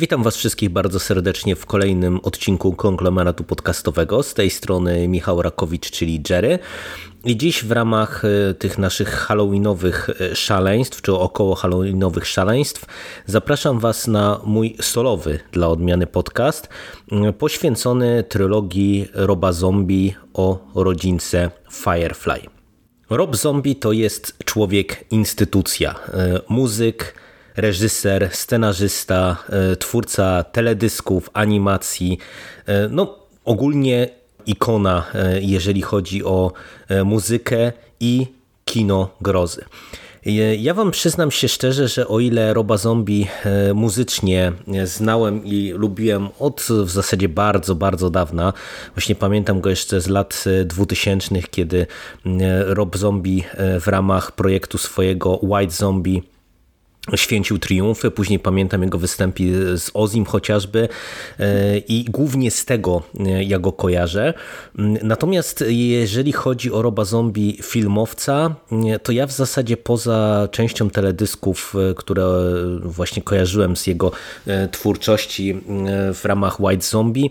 Witam 0.00 0.22
Was 0.22 0.36
wszystkich 0.36 0.70
bardzo 0.70 1.00
serdecznie 1.00 1.56
w 1.56 1.66
kolejnym 1.66 2.20
odcinku 2.22 2.72
konglomeratu 2.72 3.44
podcastowego. 3.44 4.22
Z 4.22 4.34
tej 4.34 4.50
strony 4.50 5.08
Michał 5.08 5.42
Rakowicz, 5.42 5.90
czyli 5.90 6.22
Jerry. 6.30 6.58
I 7.24 7.36
dziś 7.36 7.64
w 7.64 7.72
ramach 7.72 8.24
e, 8.24 8.54
tych 8.54 8.78
naszych 8.78 9.08
halloweenowych 9.08 10.10
e, 10.20 10.36
szaleństw, 10.36 11.02
czy 11.02 11.14
około 11.14 11.54
halloweenowych 11.54 12.26
szaleństw, 12.26 12.86
zapraszam 13.26 13.78
Was 13.78 14.06
na 14.06 14.40
mój 14.44 14.76
solowy 14.80 15.38
dla 15.52 15.68
odmiany 15.68 16.06
podcast 16.06 16.68
poświęcony 17.38 18.24
trylogii 18.28 19.08
Roba 19.14 19.52
Zombie 19.52 20.14
o 20.34 20.58
rodzince 20.74 21.50
Firefly. 21.72 22.40
Rob 23.10 23.36
Zombie 23.36 23.76
to 23.76 23.92
jest 23.92 24.38
człowiek 24.44 25.04
instytucja, 25.10 25.94
muzyk, 26.48 27.14
reżyser, 27.58 28.28
scenarzysta, 28.32 29.36
e, 29.48 29.76
twórca 29.76 30.44
teledysków, 30.44 31.30
animacji, 31.32 32.18
e, 32.66 32.88
no 32.88 33.18
ogólnie 33.44 34.08
ikona, 34.46 35.04
e, 35.14 35.40
jeżeli 35.40 35.82
chodzi 35.82 36.24
o 36.24 36.52
muzykę 37.04 37.72
i 38.00 38.26
kino 38.64 39.08
grozy. 39.20 39.64
Ja 40.58 40.74
wam 40.74 40.90
przyznam 40.90 41.30
się 41.30 41.48
szczerze, 41.48 41.88
że 41.88 42.08
o 42.08 42.20
ile 42.20 42.54
Roba 42.54 42.76
Zombie 42.76 43.26
muzycznie 43.74 44.52
znałem 44.84 45.44
i 45.44 45.72
lubiłem 45.76 46.28
od 46.38 46.66
w 46.84 46.90
zasadzie 46.90 47.28
bardzo, 47.28 47.74
bardzo 47.74 48.10
dawna, 48.10 48.52
właśnie 48.94 49.14
pamiętam 49.14 49.60
go 49.60 49.70
jeszcze 49.70 50.00
z 50.00 50.08
lat 50.08 50.44
2000, 50.64 51.42
kiedy 51.50 51.86
Rob 52.66 52.96
Zombie 52.96 53.44
w 53.80 53.88
ramach 53.88 54.32
projektu 54.32 54.78
swojego 54.78 55.38
White 55.42 55.72
Zombie 55.72 56.22
święcił 57.16 57.58
triumfy, 57.58 58.10
później 58.10 58.38
pamiętam 58.38 58.82
jego 58.82 58.98
występy 58.98 59.42
z 59.78 59.90
Ozim 59.94 60.24
chociażby 60.24 60.88
e, 61.38 61.78
i 61.78 62.04
głównie 62.04 62.50
z 62.50 62.64
tego 62.64 63.02
e, 63.20 63.44
ja 63.44 63.58
go 63.58 63.72
kojarzę. 63.72 64.34
Natomiast 65.02 65.64
jeżeli 65.68 66.32
chodzi 66.32 66.72
o 66.72 66.82
Roba 66.82 67.04
Zombie 67.04 67.58
filmowca, 67.62 68.54
e, 68.72 68.98
to 68.98 69.12
ja 69.12 69.26
w 69.26 69.32
zasadzie 69.32 69.76
poza 69.76 70.48
częścią 70.50 70.90
teledysków, 70.90 71.74
które 71.96 72.24
właśnie 72.82 73.22
kojarzyłem 73.22 73.76
z 73.76 73.86
jego 73.86 74.12
twórczości 74.72 75.60
w 76.14 76.24
ramach 76.24 76.60
White 76.60 76.84
Zombie, 76.84 77.30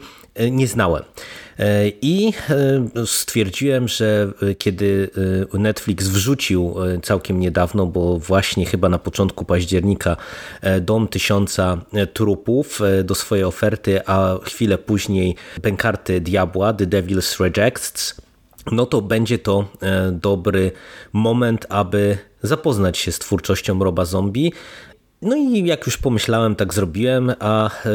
nie 0.51 0.67
znałem. 0.67 1.03
I 2.01 2.33
stwierdziłem, 3.05 3.87
że 3.87 4.31
kiedy 4.57 5.09
Netflix 5.53 6.07
wrzucił 6.07 6.75
całkiem 7.03 7.39
niedawno, 7.39 7.85
bo 7.85 8.19
właśnie 8.19 8.65
chyba 8.65 8.89
na 8.89 8.99
początku 8.99 9.45
października, 9.45 10.17
Dom 10.81 11.07
Tysiąca 11.07 11.77
Trupów 12.13 12.79
do 13.03 13.15
swojej 13.15 13.43
oferty, 13.43 14.05
a 14.05 14.37
chwilę 14.43 14.77
później 14.77 15.35
Bękarty 15.61 16.21
Diabła, 16.21 16.73
The 16.73 16.85
Devil's 16.85 17.43
Rejects, 17.43 18.21
no 18.71 18.85
to 18.85 19.01
będzie 19.01 19.39
to 19.39 19.67
dobry 20.11 20.71
moment, 21.13 21.65
aby 21.69 22.17
zapoznać 22.41 22.97
się 22.97 23.11
z 23.11 23.19
twórczością 23.19 23.79
Roba 23.79 24.05
Zombie, 24.05 24.53
no 25.21 25.35
i 25.35 25.65
jak 25.65 25.85
już 25.85 25.97
pomyślałem, 25.97 26.55
tak 26.55 26.73
zrobiłem, 26.73 27.33
a 27.39 27.69
e, 27.69 27.89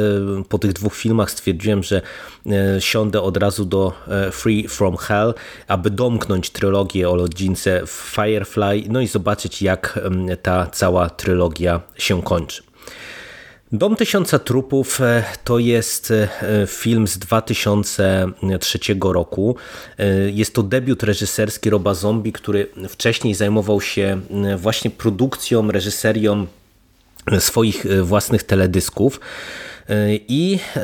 po 0.48 0.58
tych 0.58 0.72
dwóch 0.72 0.94
filmach 0.94 1.30
stwierdziłem, 1.30 1.82
że 1.82 2.02
e, 2.46 2.80
siądę 2.80 3.22
od 3.22 3.36
razu 3.36 3.64
do 3.64 3.92
e, 4.08 4.30
Free 4.30 4.68
From 4.68 4.96
Hell, 4.96 5.34
aby 5.68 5.90
domknąć 5.90 6.50
trylogię 6.50 7.10
o 7.10 7.16
rodzince 7.16 7.82
Firefly, 7.86 8.82
no 8.88 9.00
i 9.00 9.06
zobaczyć 9.06 9.62
jak 9.62 9.98
ta 10.42 10.66
cała 10.66 11.10
trylogia 11.10 11.80
się 11.98 12.22
kończy. 12.22 12.62
Dom 13.72 13.96
Tysiąca 13.96 14.38
Trupów 14.38 15.00
to 15.44 15.58
jest 15.58 16.12
film 16.66 17.08
z 17.08 17.18
2003 17.18 18.78
roku. 19.04 19.56
Jest 20.32 20.54
to 20.54 20.62
debiut 20.62 21.02
reżyserski 21.02 21.70
Roba 21.70 21.94
Zombie, 21.94 22.32
który 22.32 22.66
wcześniej 22.88 23.34
zajmował 23.34 23.80
się 23.80 24.20
właśnie 24.56 24.90
produkcją, 24.90 25.70
reżyserią 25.70 26.46
swoich 27.38 27.86
e, 27.86 28.02
własnych 28.02 28.42
teledysków. 28.42 29.20
E, 29.88 30.14
I 30.28 30.58
e, 30.76 30.82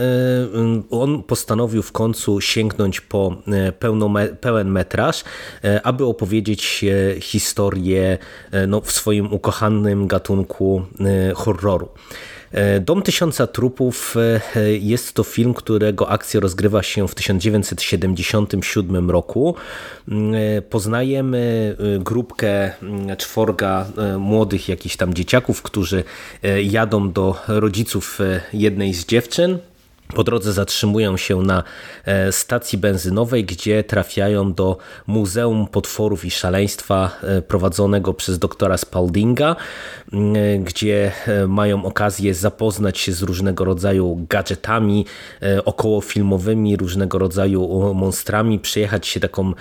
on 0.91 1.23
postanowił 1.23 1.83
w 1.83 1.93
końcu 1.93 2.41
sięgnąć 2.41 3.01
po 3.01 3.43
pełen 4.41 4.71
metraż, 4.71 5.25
aby 5.83 6.05
opowiedzieć 6.05 6.85
historię 7.21 8.19
no, 8.69 8.81
w 8.81 8.93
swoim 8.93 9.33
ukochanym 9.33 10.07
gatunku 10.07 10.83
horroru. 11.35 11.89
E, 12.53 12.81
Dom 12.81 13.03
Tysiąca 13.03 13.47
Trupów 13.47 14.15
e, 14.17 14.41
jest 14.73 15.13
to 15.15 15.25
film, 15.25 15.55
którego 15.55 16.09
akcja 16.09 16.41
rozgrywa 16.41 16.83
się 16.83 17.09
w 17.09 17.15
1977 17.15 19.11
roku. 19.11 19.55
Mm, 20.09 20.35
e, 20.35 20.63
poznajemy 20.63 21.77
grupkę 22.01 22.83
mm, 22.83 23.17
czworga 23.17 23.87
młodych 24.19 24.69
jakichś 24.69 24.97
tam 24.97 25.15
dzieciaków, 25.15 25.63
którzy 25.63 26.05
jadą 26.65 27.13
do 27.13 27.35
rodziców 27.49 28.19
jednej 28.53 28.95
z 28.95 29.07
dziewczyn 29.07 29.59
po 30.15 30.25
drodze 30.25 30.53
zatrzymują 30.53 31.17
się 31.17 31.43
na 31.43 31.63
e, 32.05 32.33
stacji 32.33 32.79
benzynowej, 32.79 33.45
gdzie 33.45 33.85
trafiają 33.85 34.53
do 34.53 34.77
Muzeum 35.07 35.67
Potworów 35.67 36.25
i 36.25 36.31
Szaleństwa 36.31 37.19
e, 37.23 37.43
prowadzonego 37.43 38.15
przez 38.15 38.39
doktora 38.39 38.77
Spaldinga, 38.77 39.57
e, 40.13 40.59
gdzie 40.59 41.13
mają 41.49 41.85
okazję 41.85 42.35
zapoznać 42.35 42.99
się 42.99 43.13
z 43.13 43.23
różnego 43.23 43.65
rodzaju 43.65 44.27
gadżetami 44.29 45.07
okołofilmowymi, 45.65 46.77
różnego 46.77 47.19
rodzaju 47.19 47.95
monstrami, 47.95 48.59
przejechać 48.59 49.07
się 49.07 49.21
taką, 49.21 49.53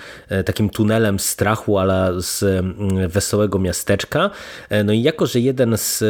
takim 0.44 0.70
tunelem 0.70 1.18
strachu, 1.18 1.78
ale 1.78 2.12
z 2.18 2.64
wesołego 3.08 3.58
miasteczka. 3.58 4.30
No 4.84 4.92
i 4.92 5.02
jako, 5.02 5.26
że 5.26 5.40
jeden 5.40 5.78
z 5.78 6.04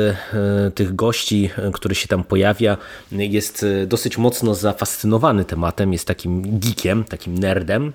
tych 0.75 0.97
gości, 0.97 1.51
który 1.73 1.95
się 1.95 2.09
tam 2.09 2.25
pojawia, 2.25 2.77
jest 3.13 3.67
dosyć 3.87 4.19
mocno 4.19 4.28
mocno 4.29 4.55
zafascynowany 4.55 5.45
tematem, 5.45 5.93
jest 5.93 6.07
takim 6.07 6.59
geekiem, 6.59 7.05
takim 7.05 7.39
nerdem, 7.39 7.93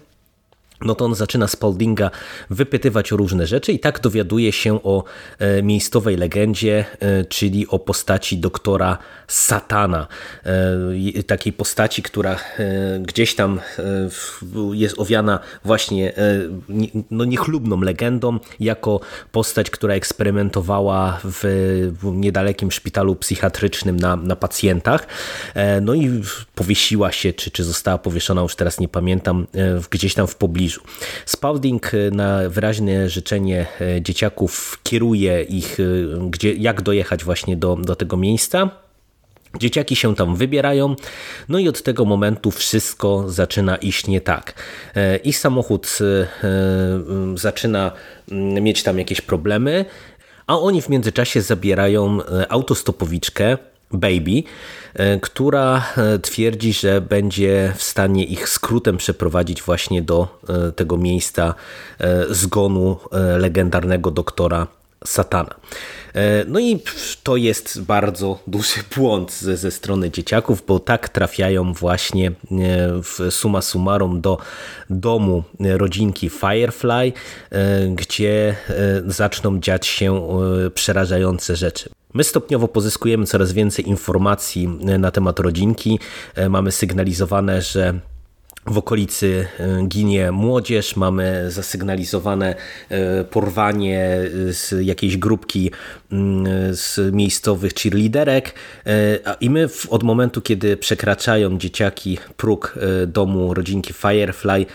no 0.82 0.96
to 0.96 1.06
on 1.06 1.16
zaczyna 1.16 1.48
Spaldinga 1.48 2.12
wypytywać 2.50 3.14
o 3.14 3.18
różne 3.18 3.48
rzeczy 3.48 3.72
i 3.72 3.80
tak 3.80 4.00
dowiaduje 4.00 4.52
się 4.52 4.84
o 4.84 5.04
e, 5.40 5.64
miejscowej 5.64 6.18
legendzie, 6.18 6.86
e, 7.00 7.26
czyli 7.26 7.68
o 7.68 7.80
postaci 7.80 8.38
doktora 8.38 8.98
Satana. 9.28 10.08
E, 10.46 11.24
takiej 11.24 11.54
postaci, 11.54 12.04
która 12.04 12.36
gdzieś 13.02 13.36
tam 13.36 13.60
jest 14.74 15.00
owiana 15.00 15.40
właśnie 15.66 16.14
no 17.12 17.26
niechlubną 17.26 17.82
legendą, 17.82 18.40
jako 18.60 19.00
postać, 19.32 19.70
która 19.70 19.94
eksperymentowała 19.94 21.20
w 21.24 21.44
niedalekim 22.04 22.72
szpitalu 22.72 23.16
psychiatrycznym 23.16 23.98
na, 23.98 24.16
na 24.16 24.36
pacjentach. 24.36 25.08
No 25.82 25.94
i 25.94 26.22
powiesiła 26.56 27.12
się, 27.12 27.34
czy, 27.34 27.52
czy 27.52 27.64
została 27.64 27.98
powieszona, 27.98 28.42
już 28.42 28.56
teraz 28.56 28.80
nie 28.80 28.88
pamiętam, 28.88 29.48
gdzieś 29.90 30.14
tam 30.14 30.28
w 30.28 30.36
pobliżu 30.36 30.63
pobliżu. 30.64 30.82
Spalding 31.26 31.94
e, 31.94 32.12
na 32.12 32.50
wyraźne 32.50 33.10
życzenie 33.10 33.66
e, 33.82 34.02
dzieciaków 34.02 34.80
kieruje 34.84 35.44
ich, 35.44 35.80
e, 35.80 35.84
gdzie, 36.30 36.54
jak 36.54 36.82
dojechać 36.82 37.24
właśnie 37.24 37.58
do, 37.58 37.76
do 37.76 37.96
tego 37.96 38.18
miejsca. 38.18 38.70
Dzieciaki 39.60 39.96
się 39.96 40.16
tam 40.16 40.36
wybierają, 40.36 40.96
no 41.50 41.60
i 41.60 41.70
od 41.70 41.84
tego 41.84 42.06
momentu 42.06 42.52
wszystko 42.52 43.24
zaczyna 43.28 43.76
iść 43.76 44.08
nie 44.08 44.22
tak. 44.22 44.54
Ich 45.24 45.38
samochód 45.38 46.00
zaczyna 47.36 47.92
mieć 48.62 48.84
tam 48.84 49.00
jakieś 49.00 49.22
problemy, 49.22 49.86
a 50.48 50.60
oni 50.60 50.82
w 50.82 50.90
międzyczasie 50.90 51.42
zabierają 51.42 52.20
autostopowiczkę, 52.50 53.58
Baby, 53.94 54.44
e, 54.94 55.20
która 55.20 55.86
e, 55.98 56.20
twierdzi, 56.20 56.74
że 56.74 57.02
będzie 57.02 57.74
w 57.78 57.84
stanie 57.84 58.24
ich 58.24 58.50
skrótem 58.50 58.98
przeprowadzić 58.98 59.62
właśnie 59.62 60.02
do 60.02 60.40
e, 60.50 60.72
tego 60.72 60.98
miejsca 60.98 61.54
zgonu 62.30 62.98
legendarnego 63.38 64.12
doktora 64.12 64.68
Satana. 65.06 65.56
No 66.48 66.60
i 66.60 66.80
to 67.24 67.36
jest 67.36 67.82
bardzo 67.82 68.40
duży 68.48 68.84
błąd 68.96 69.32
ze, 69.32 69.58
ze 69.58 69.72
strony 69.72 70.12
dzieciaków, 70.12 70.64
bo 70.68 70.80
tak 70.80 71.10
trafiają 71.10 71.74
właśnie 71.74 72.32
w 73.04 73.28
suma 73.30 73.62
summarum 73.62 74.22
do 74.22 74.38
domu 74.90 75.44
rodzinki 75.60 76.30
Firefly, 76.30 77.14
gdzie 77.96 78.56
zaczną 79.06 79.60
dziać 79.60 79.88
się 79.88 80.30
przerażające 80.74 81.56
rzeczy. 81.56 81.90
My 82.14 82.24
stopniowo 82.24 82.68
pozyskujemy 82.68 83.26
coraz 83.26 83.52
więcej 83.54 83.90
informacji 83.90 84.68
na 85.00 85.12
temat 85.12 85.40
rodzinki. 85.40 86.00
Mamy 86.50 86.72
sygnalizowane, 86.72 87.62
że 87.62 88.00
w 88.66 88.78
okolicy 88.78 89.48
e, 89.60 89.88
ginie 89.88 90.32
młodzież, 90.32 90.96
mamy 90.96 91.52
zasygnalizowane 91.52 92.56
e, 92.90 93.24
porwanie 93.24 94.20
z 94.52 94.76
jakiejś 94.86 95.18
grupki 95.18 95.72
z 96.72 97.14
miejscowych 97.14 97.74
cheerleaderek 97.74 98.54
e, 98.86 99.36
i 99.42 99.50
my 99.50 99.70
od 99.90 100.04
momentu, 100.04 100.42
kiedy 100.42 100.78
przekraczają 100.78 101.58
dzieciaki 101.58 102.18
próg 102.38 102.76
domu 103.08 103.54
rodzinki 103.54 103.94
Firefly, 103.94 104.66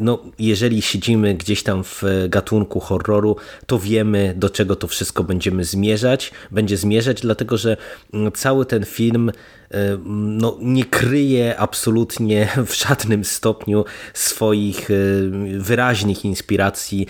no 0.00 0.22
jeżeli 0.38 0.82
siedzimy 0.82 1.34
gdzieś 1.34 1.62
tam 1.62 1.84
w 1.84 2.02
gatunku 2.28 2.80
horroru, 2.80 3.36
to 3.66 3.78
wiemy 3.78 4.34
do 4.36 4.50
czego 4.50 4.76
to 4.76 4.86
wszystko 4.86 5.24
będziemy 5.24 5.64
zmierzać, 5.64 6.32
będzie 6.50 6.76
zmierzać, 6.76 7.20
dlatego 7.20 7.56
że 7.56 7.76
mm, 8.12 8.32
cały 8.32 8.66
ten 8.66 8.84
film 8.84 9.30
no, 10.04 10.56
nie 10.60 10.84
kryje 10.84 11.58
absolutnie 11.58 12.48
w 12.66 12.74
żadnym 12.74 13.24
stopniu 13.24 13.84
swoich 14.14 14.90
e, 14.90 14.94
wyraźnych 15.58 16.24
inspiracji 16.24 17.06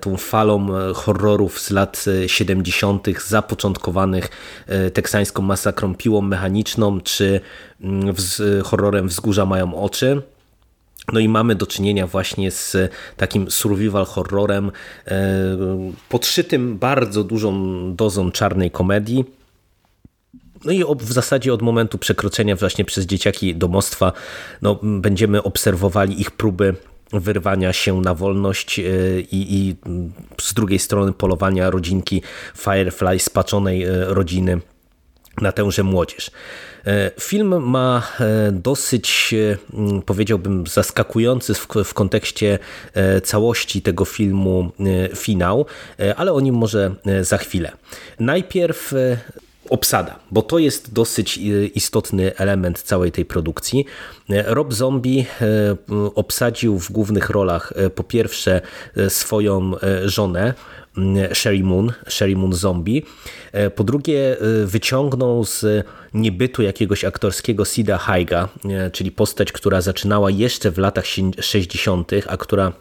tą 0.00 0.16
falą 0.16 0.76
e, 0.76 0.94
horrorów 0.94 1.60
z 1.60 1.70
lat 1.70 2.04
70. 2.26 2.95
zapoczątkowanych 3.26 4.28
e, 4.66 4.90
teksańską 4.90 5.42
masakrą 5.42 5.94
piłą 5.94 6.20
mechaniczną 6.20 7.00
czy 7.00 7.40
horrorem 8.64 9.08
Wzgórza 9.08 9.46
mają 9.46 9.74
oczy. 9.74 10.22
No 11.12 11.20
i 11.20 11.28
mamy 11.28 11.54
do 11.54 11.66
czynienia 11.66 12.06
właśnie 12.06 12.50
z 12.50 12.76
takim 13.16 13.50
survival 13.50 14.04
horrorem 14.04 14.72
podszytym 16.08 16.78
bardzo 16.78 17.24
dużą 17.24 17.94
dozą 17.94 18.30
czarnej 18.30 18.70
komedii 18.70 19.24
no 20.64 20.72
i 20.72 20.84
w 20.98 21.12
zasadzie 21.12 21.54
od 21.54 21.62
momentu 21.62 21.98
przekroczenia 21.98 22.56
właśnie 22.56 22.84
przez 22.84 23.06
dzieciaki 23.06 23.56
domostwa 23.56 24.12
no, 24.62 24.78
będziemy 24.82 25.42
obserwowali 25.42 26.20
ich 26.20 26.30
próby 26.30 26.74
wyrwania 27.12 27.72
się 27.72 28.00
na 28.00 28.14
wolność 28.14 28.78
e, 28.78 28.82
i, 29.20 29.56
i 29.56 29.76
z 30.40 30.54
drugiej 30.54 30.78
strony 30.78 31.12
polowania 31.12 31.70
rodzinki 31.70 32.22
Firefly, 32.56 33.18
spaczonej 33.18 33.84
e, 33.84 34.04
rodziny 34.04 34.60
na 35.40 35.52
tęże 35.52 35.82
młodzież. 35.82 36.30
E, 36.86 37.10
film 37.20 37.70
ma 37.70 38.02
dosyć, 38.52 39.34
powiedziałbym, 40.06 40.66
zaskakujący 40.66 41.54
w, 41.54 41.68
w, 41.84 41.94
kontekście 41.94 42.58
całości 43.22 43.82
tego 43.82 44.04
filmu 44.04 44.72
finał, 45.16 45.66
ale 46.16 46.32
o 46.32 46.40
nim 46.40 46.54
może 46.54 46.94
za 47.22 47.38
chwilę. 47.38 47.72
Najpierw 48.20 48.94
obsada, 49.70 50.18
bo 50.30 50.42
to 50.42 50.58
jest 50.58 50.92
dosyć 50.92 51.38
e, 51.38 51.66
istotny 51.66 52.36
element 52.36 52.82
całej 52.82 53.12
tej 53.12 53.24
produkcji. 53.24 53.84
Rob 54.28 54.74
Zombie 54.74 55.26
e, 55.40 55.76
obsadził 56.14 56.78
w 56.78 56.92
głównych 56.92 57.30
rolach 57.30 57.72
po 57.94 58.04
pierwsze 58.04 58.60
swoją 59.08 59.72
żonę, 60.04 60.54
Sherry 61.32 61.64
Moon, 61.64 61.92
Sherry 62.08 62.36
Moon 62.36 62.52
Zombie. 62.52 63.02
Po 63.74 63.84
drugie 63.84 64.36
wyciągnął 64.64 65.44
z 65.44 65.86
niebytu 66.14 66.62
jakiegoś 66.62 67.04
aktorskiego 67.04 67.64
Sida 67.64 67.98
Haiga, 67.98 68.48
czyli 68.92 69.10
postać, 69.10 69.52
która 69.52 69.80
zaczynała 69.80 70.30
jeszcze 70.30 70.70
w 70.70 70.78
latach 70.78 71.04
60., 71.40 72.10
a 72.26 72.36
która 72.36 72.72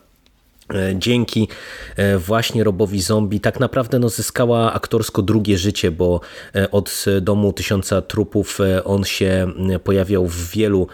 dzięki 0.95 1.47
e, 1.95 2.17
właśnie 2.17 2.63
Robowi 2.63 3.01
Zombie 3.01 3.39
tak 3.39 3.59
naprawdę 3.59 3.99
no, 3.99 4.09
zyskała 4.09 4.73
aktorsko 4.73 5.21
drugie 5.21 5.57
życie, 5.57 5.91
bo 5.91 6.21
e, 6.55 6.71
od 6.71 7.05
Domu 7.21 7.53
Tysiąca 7.53 8.01
Trupów 8.01 8.59
on 8.83 9.03
się 9.03 9.47
pojawiał 9.83 10.27
w 10.27 10.49
wielu 10.49 10.87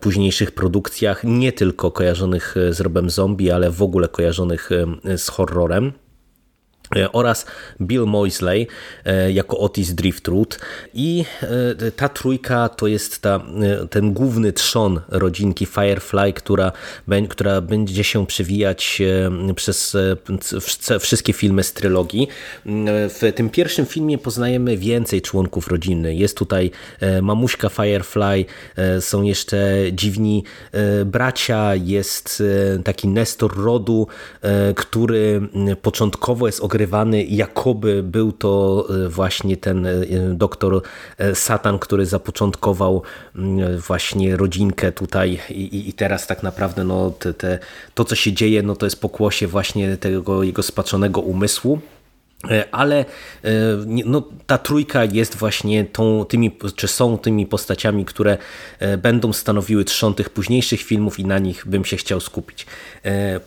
późniejszych 0.00 0.50
produkcjach, 0.50 1.24
nie 1.24 1.52
tylko 1.52 1.90
kojarzonych 1.90 2.54
z 2.70 2.80
Robem 2.80 3.10
Zombie, 3.10 3.50
ale 3.50 3.70
w 3.70 3.82
ogóle 3.82 4.08
kojarzonych 4.08 4.70
z 5.16 5.28
horrorem. 5.28 5.92
E, 6.96 7.12
oraz 7.12 7.46
Bill 7.80 8.06
Moisley 8.06 8.66
e, 9.04 9.32
jako 9.32 9.58
Otis 9.58 9.94
Driftwood 9.94 10.58
i 10.94 11.24
e, 11.80 11.90
ta 11.90 12.08
trójka 12.08 12.68
to 12.68 12.86
jest 12.86 13.22
ta, 13.22 13.40
ten 13.90 14.12
główny 14.12 14.52
trzon 14.52 15.00
rodzinki 15.08 15.66
Firefly, 15.66 16.32
która, 16.32 16.72
która 17.28 17.60
będzie 17.60 18.04
się 18.04 18.26
przewijać 18.26 19.02
przez 19.56 19.96
wszystkie 21.00 21.32
filmy 21.32 21.62
z 21.62 21.72
trylogii. 21.72 22.28
W 23.08 23.32
tym 23.34 23.50
pierwszym 23.50 23.86
filmie 23.86 24.18
poznajemy 24.18 24.76
więcej 24.76 25.22
członków 25.22 25.68
rodziny. 25.68 26.14
Jest 26.14 26.36
tutaj 26.36 26.70
mamuśka 27.22 27.68
Firefly, 27.68 28.44
są 29.00 29.22
jeszcze 29.22 29.76
dziwni 29.92 30.44
bracia, 31.04 31.74
jest 31.74 32.42
taki 32.84 33.08
Nestor 33.08 33.56
rodu, 33.56 34.06
który 34.74 35.40
początkowo 35.82 36.46
jest 36.46 36.60
ograniczony 36.60 36.81
odgrywany, 36.82 37.24
jakoby 37.24 38.02
był 38.02 38.32
to 38.32 38.86
e, 39.06 39.08
właśnie 39.08 39.56
ten 39.56 39.86
e, 39.86 39.92
doktor 40.34 40.82
e, 41.18 41.34
Satan, 41.34 41.78
który 41.78 42.06
zapoczątkował 42.06 43.02
mm, 43.36 43.78
właśnie 43.78 44.36
rodzinkę 44.36 44.92
tutaj 44.92 45.38
i, 45.50 45.88
i 45.88 45.92
teraz 45.92 46.26
tak 46.26 46.42
naprawdę 46.42 46.84
no, 46.84 47.10
te, 47.10 47.34
te, 47.34 47.58
to, 47.94 48.04
co 48.04 48.14
się 48.14 48.32
dzieje, 48.32 48.62
no, 48.62 48.76
to 48.76 48.86
jest 48.86 49.00
pokłosie 49.00 49.46
właśnie 49.46 49.96
tego 49.96 50.42
jego 50.42 50.62
spaczonego 50.62 51.20
umysłu. 51.20 51.80
E, 52.50 52.74
ale 52.74 52.98
e, 52.98 53.04
no, 53.86 54.22
ta 54.46 54.58
trójka 54.58 55.04
jest 55.04 55.36
właśnie 55.36 55.84
tą, 55.84 56.24
tymi, 56.24 56.56
czy 56.76 56.88
są 56.88 57.18
tymi 57.18 57.46
postaciami, 57.46 58.04
które 58.04 58.38
e, 58.78 58.98
będą 58.98 59.32
stanowiły 59.32 59.84
trzon 59.84 60.14
tych 60.14 60.30
późniejszych 60.30 60.82
filmów 60.82 61.18
i 61.18 61.24
na 61.24 61.38
nich 61.38 61.66
bym 61.66 61.84
się 61.84 61.96
chciał 61.96 62.20
skupić. 62.20 62.66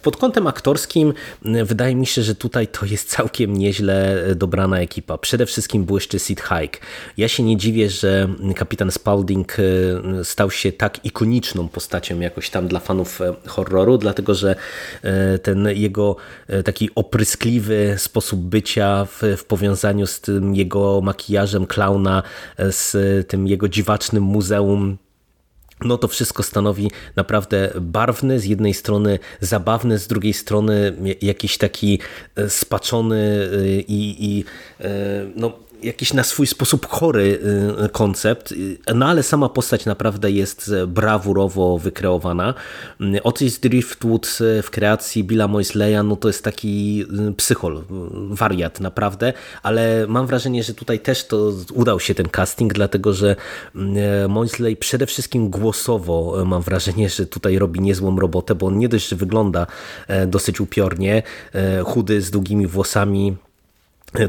Pod 0.02 0.18
kątem 0.18 0.48
aktorskim 0.48 1.14
wydaje 1.42 1.96
mi 1.96 2.06
się, 2.06 2.22
że 2.22 2.36
tutaj 2.36 2.68
to 2.68 2.86
jest 2.86 3.10
całkiem 3.10 3.58
nieźle 3.58 4.24
dobrana 4.36 4.80
ekipa. 4.80 5.18
Przede 5.18 5.46
wszystkim 5.46 5.84
błyszczy 5.84 6.20
Sid 6.20 6.42
Haig. 6.42 6.82
Ja 7.18 7.28
się 7.28 7.44
nie 7.44 7.58
dziwię, 7.58 7.90
że 7.90 8.30
kapitan 8.56 8.92
Spalding 8.92 9.58
stał 10.24 10.52
się 10.52 10.72
tak 10.72 11.06
ikoniczną 11.06 11.68
postacią 11.68 12.20
jakoś 12.20 12.50
tam 12.50 12.68
dla 12.68 12.80
fanów 12.80 13.20
horroru, 13.48 13.98
dlatego 13.98 14.36
że 14.36 14.56
ten 15.44 15.68
jego 15.76 16.16
taki 16.64 16.90
opryskliwy 16.96 17.96
sposób 17.98 18.40
bycia 18.40 18.85
w, 19.06 19.38
w 19.38 19.46
powiązaniu 19.46 20.08
z 20.08 20.22
tym 20.22 20.56
jego 20.56 21.02
makijażem 21.02 21.66
klauna, 21.66 22.24
z 22.58 22.98
tym 23.28 23.48
jego 23.48 23.70
dziwacznym 23.70 24.24
muzeum. 24.24 24.98
No 25.82 25.98
to 25.98 26.08
wszystko 26.08 26.44
stanowi 26.44 26.92
naprawdę 27.16 27.72
barwny, 27.82 28.40
z 28.40 28.46
jednej 28.46 28.74
strony 28.74 29.20
zabawny, 29.42 30.00
z 30.00 30.08
drugiej 30.08 30.34
strony 30.34 30.96
jakiś 31.22 31.58
taki 31.58 32.00
e, 32.36 32.50
spaczony 32.50 33.50
e, 33.54 33.80
i, 33.80 34.26
i 34.26 34.44
e, 34.80 34.90
no, 35.36 35.60
jakiś 35.86 36.14
na 36.14 36.24
swój 36.24 36.48
sposób 36.48 36.88
chory 36.88 37.40
y, 37.86 37.90
koncept, 37.90 38.52
y, 38.52 38.78
no 38.96 39.06
ale 39.06 39.24
sama 39.24 39.50
postać 39.50 39.86
naprawdę 39.86 40.32
jest 40.32 40.72
brawurowo 40.88 41.78
wykreowana. 41.78 42.54
Y, 43.02 43.24
Otis 43.24 43.60
Driftwood 43.60 44.40
w 44.64 44.70
kreacji 44.70 45.24
Billa 45.24 45.48
Moisleya, 45.48 46.04
no 46.04 46.16
to 46.16 46.28
jest 46.28 46.44
taki 46.44 47.06
psychol, 47.38 47.84
wariat 48.30 48.80
naprawdę, 48.80 49.34
ale 49.64 50.06
mam 50.08 50.28
wrażenie, 50.28 50.64
że 50.64 50.74
tutaj 50.74 51.00
też 51.00 51.28
to 51.28 51.52
udał 51.74 52.00
się 52.00 52.16
ten 52.16 52.30
casting, 52.30 52.74
dlatego 52.74 53.14
że 53.14 53.36
Moisley 54.30 54.78
przede 54.78 55.06
wszystkim 55.06 55.50
głosowo 55.50 56.46
mam 56.46 56.62
wrażenie, 56.62 57.10
że 57.10 57.26
tutaj 57.26 57.60
robi 57.60 57.80
niezłą 57.80 58.20
robotę, 58.20 58.56
bo 58.56 58.68
on 58.68 58.78
nie 58.78 58.90
dość, 58.90 59.10
że 59.10 59.16
wygląda 59.16 59.68
e, 60.08 60.28
dosyć 60.28 60.62
upiornie, 60.62 61.24
e, 61.54 61.82
chudy 61.84 62.22
z 62.22 62.32
długimi 62.32 62.68
włosami, 62.68 63.36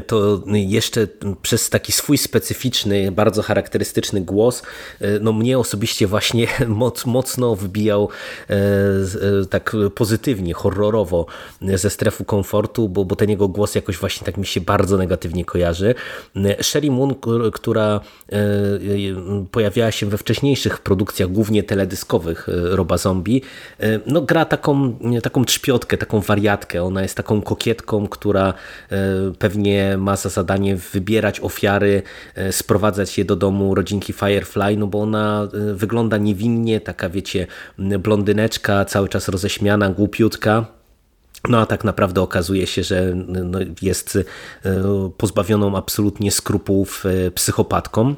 to 0.07 0.43
jeszcze 0.47 1.07
przez 1.41 1.69
taki 1.69 1.91
swój 1.91 2.17
specyficzny, 2.17 3.11
bardzo 3.11 3.41
charakterystyczny 3.41 4.21
głos, 4.21 4.63
e, 5.01 5.19
no 5.19 5.33
mnie 5.33 5.59
osobiście 5.59 6.07
właśnie 6.07 6.47
moc, 6.67 7.05
mocno 7.05 7.55
wbijał 7.55 8.09
e, 8.49 8.53
e, 8.53 9.45
tak 9.49 9.75
pozytywnie, 9.95 10.53
horrorowo 10.53 11.25
ze 11.61 11.89
strefu 11.89 12.25
komfortu, 12.25 12.89
bo, 12.89 13.05
bo 13.05 13.15
ten 13.15 13.29
jego 13.29 13.47
głos 13.47 13.75
jakoś 13.75 13.97
właśnie 13.97 14.25
tak 14.25 14.37
mi 14.37 14.45
się 14.45 14.61
bardzo 14.61 14.97
negatywnie 14.97 15.45
kojarzy. 15.45 15.95
Sherry 16.61 16.91
Moon, 16.91 17.15
która 17.53 17.99
pojawiała 19.51 19.91
się 19.91 20.05
we 20.05 20.17
wcześniejszych 20.17 20.79
produkcjach, 20.79 21.31
głównie 21.31 21.63
teledyskowych 21.63 22.47
Roba 22.47 22.97
Zombie, 22.97 23.41
no 24.05 24.21
gra 24.21 24.45
taką, 24.45 24.99
taką 25.23 25.45
trzpiotkę, 25.45 25.97
taką 25.97 26.21
wariatkę. 26.21 26.83
Ona 26.83 27.01
jest 27.01 27.17
taką 27.17 27.41
kokietką, 27.41 28.07
która 28.07 28.53
pewnie 29.39 29.76
głównie 29.77 29.97
ma 29.97 30.15
za 30.15 30.29
zadanie 30.29 30.75
wybierać 30.75 31.39
ofiary, 31.39 32.03
sprowadzać 32.51 33.17
je 33.17 33.25
do 33.25 33.35
domu 33.35 33.75
rodzinki 33.75 34.13
Firefly, 34.13 34.77
no 34.77 34.87
bo 34.87 35.01
ona 35.01 35.47
wygląda 35.73 36.17
niewinnie, 36.17 36.81
taka 36.81 37.09
wiecie, 37.09 37.47
blondyneczka, 37.77 38.85
cały 38.85 39.09
czas 39.09 39.27
roześmiana, 39.27 39.89
głupiutka. 39.89 40.65
No 41.49 41.59
a 41.59 41.65
tak 41.65 41.83
naprawdę 41.83 42.21
okazuje 42.21 42.67
się, 42.67 42.83
że 42.83 43.13
no, 43.15 43.59
jest 43.81 44.17
pozbawioną 45.17 45.77
absolutnie 45.77 46.31
skrupułów 46.31 47.03
psychopatką. 47.35 48.15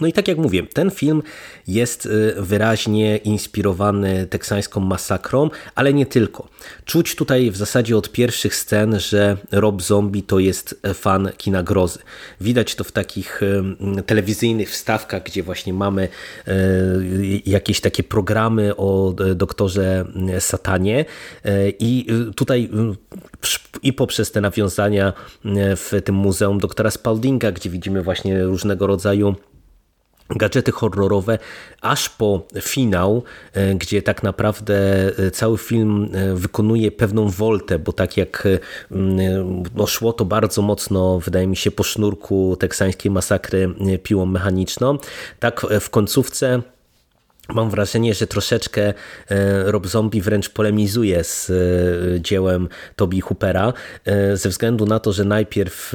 No 0.00 0.06
i 0.06 0.12
tak 0.12 0.28
jak 0.28 0.38
mówię, 0.38 0.62
ten 0.62 0.90
film 0.90 1.22
jest 1.66 2.06
y, 2.06 2.34
wyraźnie 2.38 3.16
inspirowany 3.16 4.26
teksańską 4.26 4.80
masakrą, 4.80 5.50
ale 5.74 5.92
nie 5.92 6.06
tylko. 6.06 6.48
Czuć 6.84 7.16
tutaj 7.16 7.50
w 7.50 7.56
zasadzie 7.56 7.96
od 7.96 8.12
pierwszych 8.12 8.56
scen, 8.56 9.00
że 9.00 9.36
Rob 9.50 9.82
Zombie 9.82 10.22
to 10.22 10.38
jest 10.38 10.80
fan 10.94 11.30
kina 11.36 11.62
grozy. 11.62 11.98
Widać 12.40 12.74
to 12.74 12.84
w 12.84 12.92
takich 12.92 13.42
y, 13.42 14.02
telewizyjnych 14.06 14.70
wstawkach, 14.70 15.22
gdzie 15.22 15.42
właśnie 15.42 15.72
mamy 15.72 16.08
y, 16.48 17.42
jakieś 17.46 17.80
takie 17.80 18.02
programy 18.02 18.76
o 18.76 19.14
doktorze 19.34 20.04
Satanie 20.38 21.04
i 21.78 22.06
tutaj 22.36 22.70
i 23.82 23.92
poprzez 23.92 24.32
te 24.32 24.40
nawiązania 24.40 25.12
w 25.76 25.92
tym 26.04 26.14
muzeum 26.14 26.58
doktora 26.58 26.90
Spaldinga, 26.90 27.52
gdzie 27.52 27.70
widzimy 27.70 28.02
właśnie 28.02 28.42
różnego 28.42 28.86
rodzaju 28.86 29.34
gadżety 30.36 30.72
horrorowe, 30.72 31.38
aż 31.80 32.08
po 32.08 32.46
finał, 32.60 33.22
e, 33.52 33.74
gdzie 33.74 34.02
tak 34.02 34.22
naprawdę 34.22 34.74
e, 35.18 35.30
cały 35.30 35.58
film 35.58 36.08
e, 36.12 36.34
wykonuje 36.34 36.90
pewną 36.90 37.28
woltę, 37.28 37.78
bo 37.78 37.92
tak 37.92 38.16
jak 38.16 38.48
no, 39.74 39.86
szło 39.86 40.12
to 40.12 40.24
bardzo 40.24 40.62
mocno, 40.62 41.20
wydaje 41.20 41.46
mi 41.46 41.56
się, 41.56 41.70
po 41.70 41.82
sznurku 41.82 42.56
teksańskiej 42.60 43.12
masakry 43.12 43.74
piłą 44.02 44.26
mechaniczną, 44.26 44.98
tak 45.40 45.66
w 45.80 45.90
końcówce 45.90 46.62
Mam 47.48 47.70
wrażenie, 47.70 48.14
że 48.14 48.26
troszeczkę 48.26 48.94
e, 49.28 49.62
Rob 49.72 49.86
Zombie 49.86 50.20
wręcz 50.20 50.48
polemizuje 50.48 51.24
z 51.24 51.50
e, 51.50 52.20
dziełem 52.20 52.68
Toby 52.96 53.20
Hoopera, 53.20 53.72
e, 54.04 54.36
ze 54.36 54.48
względu 54.48 54.86
na 54.86 55.00
to, 55.00 55.12
że 55.12 55.24
najpierw 55.24 55.94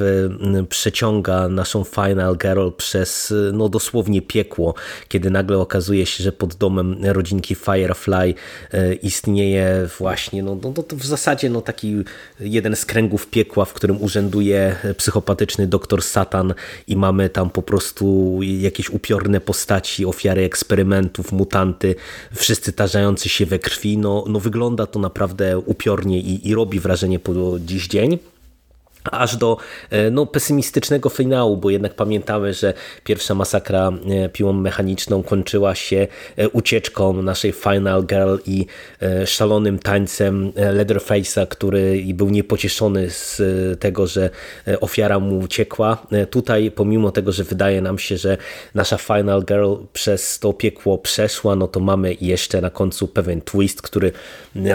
przeciąga 0.68 1.48
naszą 1.48 1.84
Final 1.84 2.36
Girl 2.36 2.68
przez 2.76 3.34
no 3.52 3.68
dosłownie 3.68 4.22
piekło, 4.22 4.74
kiedy 5.08 5.30
nagle 5.30 5.58
okazuje 5.58 6.06
się, 6.06 6.24
że 6.24 6.32
pod 6.32 6.54
domem 6.54 6.96
rodzinki 7.04 7.54
Firefly 7.54 8.34
istnieje 9.02 9.88
właśnie, 9.98 10.42
no, 10.42 10.58
no 10.62 10.72
to 10.72 10.96
w 10.96 11.06
zasadzie 11.06 11.50
no 11.50 11.60
taki 11.60 11.96
jeden 12.40 12.76
z 12.76 12.86
kręgów 12.86 13.26
piekła, 13.26 13.64
w 13.64 13.72
którym 13.72 14.02
urzęduje 14.02 14.76
psychopatyczny 14.96 15.66
doktor 15.66 16.02
Satan 16.02 16.54
i 16.86 16.96
mamy 16.96 17.30
tam 17.30 17.50
po 17.50 17.62
prostu 17.62 18.38
jakieś 18.42 18.90
upiorne 18.90 19.40
postaci, 19.40 20.06
ofiary 20.06 20.44
eksperymentów, 20.44 21.32
mutanty, 21.38 21.94
wszyscy 22.34 22.72
tarzający 22.72 23.28
się 23.28 23.46
we 23.46 23.58
krwi, 23.58 23.98
no, 23.98 24.24
no 24.28 24.40
wygląda 24.40 24.86
to 24.86 24.98
naprawdę 24.98 25.58
upiornie 25.58 26.20
i, 26.20 26.48
i 26.48 26.54
robi 26.54 26.80
wrażenie 26.80 27.18
po 27.18 27.32
dziś 27.58 27.88
dzień 27.88 28.18
aż 29.04 29.36
do 29.36 29.56
e, 29.90 30.10
no, 30.10 30.26
pesymistycznego 30.26 31.08
finału, 31.08 31.56
bo 31.56 31.70
jednak 31.70 31.94
pamiętamy, 31.94 32.54
że 32.54 32.74
pierwsza 33.04 33.34
masakra 33.34 33.90
e, 34.24 34.28
piłą 34.28 34.52
mechaniczną 34.52 35.22
kończyła 35.22 35.74
się 35.74 36.06
e, 36.36 36.48
ucieczką 36.48 37.22
naszej 37.22 37.52
Final 37.52 38.04
Girl 38.04 38.36
i 38.46 38.66
szalonym 39.26 39.78
tańcem 39.78 40.52
Leatherface'a, 40.52 41.46
który 41.46 42.02
był 42.14 42.30
niepocieszony 42.30 43.10
z 43.10 43.42
tego, 43.80 44.06
że 44.06 44.30
ofiara 44.80 45.18
mu 45.18 45.38
uciekła. 45.38 46.06
Tutaj 46.30 46.70
pomimo 46.70 47.10
tego, 47.10 47.32
że 47.32 47.44
wydaje 47.44 47.82
nam 47.82 47.98
się, 47.98 48.16
że 48.16 48.36
nasza 48.74 48.96
Final 48.96 49.44
Girl 49.44 49.74
przez 49.92 50.38
to 50.38 50.52
piekło 50.52 50.98
przeszła, 50.98 51.56
no 51.56 51.68
to 51.68 51.80
mamy 51.80 52.16
jeszcze 52.20 52.60
na 52.60 52.70
końcu 52.70 53.08
pewien 53.08 53.40
twist, 53.40 53.82
który 53.82 54.12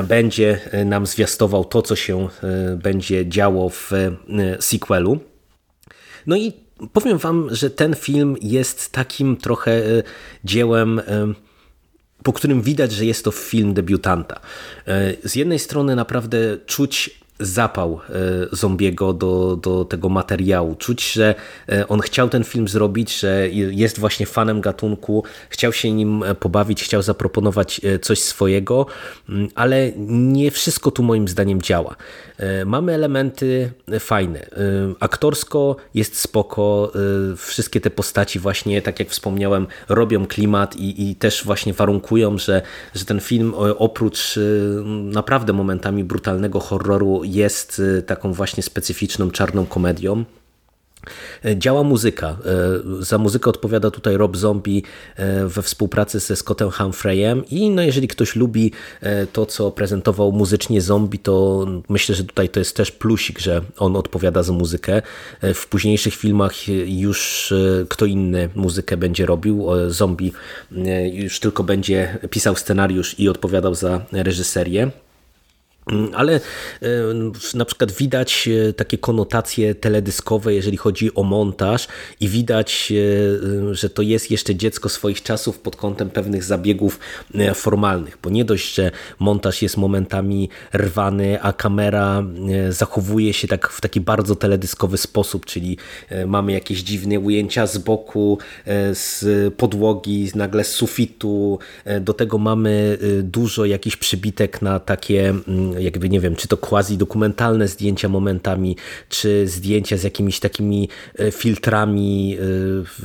będzie 0.08 0.60
nam 0.86 1.06
zwiastował 1.06 1.65
to, 1.65 1.82
co 1.82 1.96
się 1.96 2.27
będzie 2.77 3.30
działo 3.30 3.70
w 3.70 3.92
sequelu. 4.60 5.20
No 6.27 6.36
i 6.36 6.53
powiem 6.94 7.18
wam, 7.18 7.56
że 7.56 7.70
ten 7.70 7.96
film 7.96 8.36
jest 8.42 8.92
takim 8.92 9.38
trochę 9.38 9.72
e, 9.72 10.03
dziełem 10.44 11.00
e, 11.00 11.34
po 12.24 12.34
którym 12.34 12.62
widać, 12.62 12.92
że 12.92 13.06
jest 13.06 13.25
to 13.25 13.32
film 13.32 13.74
debiutanta. 13.74 14.39
Z 15.24 15.36
jednej 15.36 15.60
strony 15.60 15.96
naprawdę 15.96 16.38
czuć 16.65 17.23
zapał 17.43 18.00
e, 18.09 18.13
Zombiego 18.51 19.13
do, 19.13 19.55
do 19.55 19.85
tego 19.85 20.09
materiału. 20.09 20.75
Czuć, 20.75 21.12
że 21.12 21.35
e, 21.69 21.88
on 21.88 22.00
chciał 22.00 22.29
ten 22.29 22.43
film 22.43 22.67
zrobić, 22.67 23.19
że 23.19 23.50
jest 23.51 24.00
właśnie 24.00 24.25
fanem 24.25 24.62
gatunku, 24.62 25.23
chciał 25.50 25.73
się 25.73 25.91
nim 25.91 26.23
e, 26.23 26.35
pobawić, 26.35 26.83
chciał 26.83 27.01
zaproponować 27.01 27.81
coś 28.01 28.19
swojego, 28.19 28.85
mm, 29.29 29.47
ale 29.55 29.91
nie 30.07 30.51
wszystko 30.51 30.91
tu 30.91 31.03
moim 31.03 31.27
zdaniem 31.27 31.62
działa. 31.62 31.95
Mamy 32.65 32.93
elementy 32.93 33.71
fajne. 34.00 34.45
Aktorsko 35.00 35.75
jest 35.93 36.19
spoko, 36.19 36.91
wszystkie 37.38 37.81
te 37.81 37.89
postaci 37.89 38.39
właśnie, 38.39 38.81
tak 38.81 39.00
jak 39.00 39.09
wspomniałem, 39.09 39.67
robią 39.89 40.25
klimat 40.27 40.75
i, 40.75 41.09
i 41.09 41.15
też 41.15 41.43
właśnie 41.43 41.73
warunkują, 41.73 42.38
że, 42.38 42.62
że 42.95 43.05
ten 43.05 43.19
film 43.19 43.53
oprócz 43.77 44.39
naprawdę 45.03 45.53
momentami 45.53 46.03
brutalnego 46.03 46.59
horroru 46.59 47.23
jest 47.34 47.80
y, 47.80 48.04
taką 48.04 48.34
właśnie 48.34 48.63
specyficzną 48.63 49.32
czarną 49.32 49.66
komedią. 49.66 50.25
E, 51.46 51.58
działa 51.58 51.84
muzyka. 51.84 52.28
E, 52.28 53.04
za 53.04 53.18
muzykę 53.18 53.50
odpowiada 53.50 53.92
tutaj 53.92 54.18
Rob 54.18 54.38
Zombie 54.38 54.84
e, 55.16 55.48
we 55.48 55.62
współpracy 55.62 56.20
ze 56.20 56.36
Scottem 56.36 56.72
Humphreyem 56.72 57.44
i 57.50 57.70
no 57.70 57.82
jeżeli 57.82 58.08
ktoś 58.08 58.36
lubi 58.36 58.72
to, 59.34 59.46
co 59.46 59.72
prezentował 59.72 60.32
muzycznie 60.32 60.82
Zombie, 60.82 61.20
to 61.20 61.66
myślę, 61.90 62.16
że 62.16 62.24
tutaj 62.24 62.50
to 62.50 62.60
jest 62.60 62.75
też 62.75 62.92
plusik, 62.92 63.40
że 63.40 63.62
on 63.78 63.96
odpowiada 63.96 64.44
za 64.44 64.54
muzykę. 64.54 65.02
W 65.54 65.68
późniejszych 65.68 66.16
filmach 66.16 66.54
już 66.86 67.54
kto 67.90 68.06
inny 68.06 68.50
muzykę 68.56 68.98
będzie 68.98 69.25
robił. 69.25 69.68
Zombie 69.88 70.34
już 71.13 71.40
tylko 71.40 71.63
będzie 71.63 72.18
pisał 72.30 72.56
scenariusz 72.56 73.20
i 73.20 73.30
odpowiadał 73.30 73.75
za 73.75 74.06
reżyserię. 74.12 74.92
Mm, 75.92 76.12
ale 76.16 76.36
e, 76.36 76.40
na 77.54 77.66
przykład 77.66 77.92
widać 77.92 78.50
e, 78.70 78.74
takie 78.74 78.98
konotacje 78.98 79.75
teledyskowe, 79.75 80.54
jeżeli 80.54 80.78
chodzi 80.78 81.16
o 81.16 81.24
montaż, 81.24 81.88
i 82.20 82.28
widać, 82.28 82.94
e, 83.72 83.75
że 83.75 83.90
to 83.90 84.02
jest 84.02 84.32
jeszcze 84.32 84.56
dziecko 84.56 84.90
swoich 84.90 85.24
czasów 85.24 85.60
pod 85.60 85.75
kątem 85.75 86.10
pewnych 86.10 86.44
zabiegów 86.44 87.00
formalnych, 87.56 88.18
bo 88.24 88.30
nie 88.30 88.46
dość, 88.46 88.75
że 88.75 88.92
montaż 89.20 89.62
jest 89.62 89.78
momentami 89.78 90.50
rwany, 90.74 91.42
a 91.42 91.54
kamera 91.54 92.24
zachowuje 92.70 93.34
się 93.34 93.48
tak 93.48 93.70
w 93.70 93.82
taki 93.82 94.02
bardzo 94.02 94.36
teledyskowy 94.36 94.98
sposób, 94.98 95.46
czyli 95.46 95.78
mamy 96.28 96.52
jakieś 96.52 96.84
dziwne 96.84 97.20
ujęcia 97.20 97.68
z 97.68 97.78
boku, 97.78 98.38
z 98.94 99.25
podłogi, 99.56 100.30
nagle 100.36 100.63
z 100.63 100.72
sufitu, 100.72 101.60
do 102.02 102.13
tego 102.13 102.38
mamy 102.38 102.98
dużo 103.24 103.66
jakichś 103.66 103.96
przybitek 103.96 104.62
na 104.62 104.80
takie 104.80 105.30
mm, 105.30 105.73
jakby 105.80 106.10
nie 106.10 106.20
wiem, 106.20 106.36
czy 106.36 106.48
to 106.48 106.58
quasi 106.58 106.98
dokumentalne 106.98 107.68
zdjęcia 107.68 108.10
momentami, 108.10 108.75
czy 109.10 109.48
zdjęcia 109.48 109.98
z 109.98 110.03
jakimiś 110.03 110.39
takimi 110.39 110.89
e, 111.20 111.32
filtrami, 111.32 112.38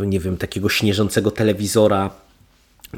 e, 0.00 0.06
nie 0.06 0.20
wiem, 0.20 0.36
takiego 0.36 0.68
śnieżącego 0.68 1.30
telewizora. 1.30 2.10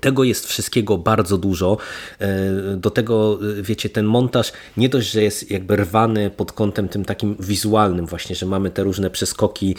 Tego 0.01 0.25
jest 0.25 0.47
wszystkiego 0.47 0.99
bardzo 0.99 1.39
dużo. 1.39 1.77
E, 2.19 2.77
do 2.77 2.91
tego, 2.91 3.39
wiecie, 3.63 3.89
ten 3.89 4.05
montaż 4.05 4.53
nie 4.77 4.89
dość, 4.89 5.11
że 5.11 5.23
jest 5.23 5.51
jakby 5.51 5.77
rwany 5.77 6.31
pod 6.31 6.53
kątem 6.53 6.89
tym 6.89 7.05
takim 7.05 7.37
wizualnym 7.41 8.07
właśnie, 8.07 8.37
że 8.37 8.47
mamy 8.47 8.71
te 8.71 8.83
różne 8.83 9.11
przeskoki 9.11 9.77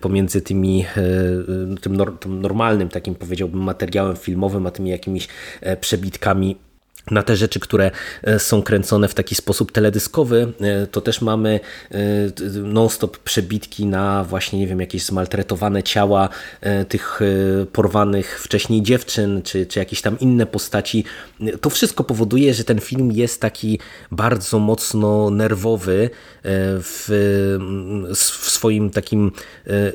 pomiędzy 0.00 0.40
tymi, 0.42 0.84
tym, 1.80 1.96
normalnym 2.26 2.88
takim 2.88 3.14
powiedziałbym 3.14 3.60
materiałem 3.60 4.16
filmowym, 4.16 4.66
a 4.66 4.70
tymi 4.70 4.90
jakimiś 4.90 5.28
przebitkami 5.80 6.56
na 7.10 7.22
te 7.22 7.36
rzeczy, 7.36 7.60
które 7.60 7.90
e, 8.22 8.38
są 8.38 8.62
kręcone 8.62 9.08
w 9.08 9.14
taki 9.14 9.34
sposób 9.34 9.72
teledyskowy, 9.72 10.52
e, 10.60 10.86
to 10.86 11.00
też 11.00 11.20
mamy 11.20 11.60
e, 11.90 11.96
non-stop 12.62 13.18
przebitki 13.18 13.86
na 13.86 14.24
właśnie, 14.24 14.58
nie 14.58 14.66
wiem, 14.66 14.80
jakieś 14.80 15.04
zmaltretowane 15.04 15.82
ciała 15.82 16.28
tych 16.88 17.20
porwanych 17.72 18.40
wcześniej 18.40 18.82
dziewczyn, 18.82 19.42
czy, 19.42 19.66
czy 19.66 19.78
jakieś 19.78 20.02
tam 20.02 20.18
inne 20.18 20.46
postaci. 20.46 21.04
To 21.60 21.70
wszystko 21.70 22.04
powoduje, 22.04 22.54
że 22.54 22.64
ten 22.64 22.80
film 22.80 23.12
jest 23.12 23.40
taki 23.40 23.78
bardzo 24.10 24.58
mocno 24.58 25.30
nerwowy 25.30 26.10
w, 26.44 27.04
w 28.14 28.50
swoim 28.50 28.90
takim 28.90 29.32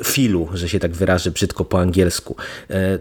filu, 0.03 0.49
że 0.53 0.69
się 0.69 0.79
tak 0.79 0.91
wyrażę 0.91 1.31
brzydko 1.31 1.65
po 1.65 1.79
angielsku. 1.79 2.35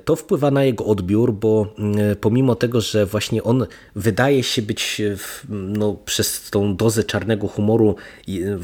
To 0.04 0.16
wpływa 0.16 0.50
na 0.50 0.64
jego 0.64 0.84
odbiór, 0.84 1.32
bo 1.32 1.74
pomimo 2.20 2.54
tego, 2.54 2.80
że 2.80 3.06
właśnie 3.06 3.42
on 3.42 3.66
wydaje 3.98 4.42
się 4.42 4.62
być 4.62 5.02
no, 5.48 5.96
przez 6.04 6.50
tą 6.50 6.76
dozę 6.76 7.04
czarnego 7.04 7.48
humoru 7.48 7.96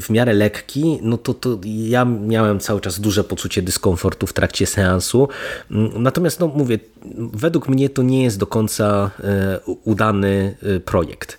w 0.01 0.09
miarę 0.09 0.33
lekki, 0.33 0.99
no 1.01 1.17
to, 1.17 1.33
to 1.33 1.59
ja 1.63 2.05
miałem 2.05 2.59
cały 2.59 2.81
czas 2.81 2.99
duże 2.99 3.23
poczucie 3.23 3.61
dyskomfortu 3.61 4.27
w 4.27 4.33
trakcie 4.33 4.65
seansu. 4.65 5.27
Natomiast 5.95 6.39
no 6.39 6.47
mówię, 6.47 6.79
według 7.33 7.69
mnie 7.69 7.89
to 7.89 8.03
nie 8.03 8.23
jest 8.23 8.39
do 8.39 8.47
końca 8.47 9.11
udany 9.83 10.55
projekt. 10.85 11.37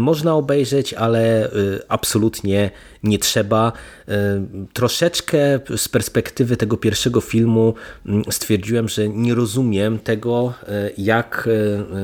Można 0.00 0.34
obejrzeć, 0.34 0.94
ale 0.94 1.50
absolutnie 1.88 2.70
nie 3.02 3.18
trzeba. 3.18 3.72
E, 4.08 4.46
troszeczkę 4.72 5.38
z 5.76 5.88
perspektywy 5.88 6.56
tego 6.56 6.76
pierwszego 6.76 7.20
filmu 7.20 7.74
mm, 8.06 8.22
stwierdziłem, 8.30 8.88
że 8.88 9.08
nie 9.08 9.34
rozumiem 9.34 9.98
tego, 9.98 10.54
e, 10.68 10.90
jak 10.98 11.48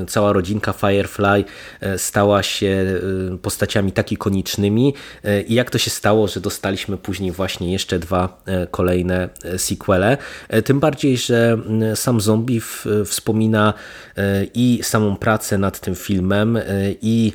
e, 0.02 0.06
cała 0.06 0.32
rodzinka 0.32 0.72
Firefly 0.72 1.44
stała 1.96 2.42
się 2.42 3.00
postaciami 3.42 3.92
tak 3.92 4.12
ikonicznymi 4.12 4.94
i 5.48 5.54
jak 5.54 5.70
to 5.70 5.78
się 5.78 5.90
stało, 5.90 6.28
że 6.28 6.40
dostaliśmy 6.40 6.96
później 6.96 7.32
właśnie 7.32 7.72
jeszcze 7.72 7.98
dwa 7.98 8.42
kolejne 8.70 9.28
sequele. 9.56 10.16
Tym 10.64 10.80
bardziej, 10.80 11.16
że 11.16 11.52
mm, 11.52 11.96
sam 11.96 12.20
Zombie 12.20 12.60
wspomina 13.06 13.74
i 14.54 14.80
samą 14.82 15.16
pracę 15.16 15.58
nad 15.58 15.80
tym 15.80 15.94
filmem 15.94 16.58
i 17.02 17.32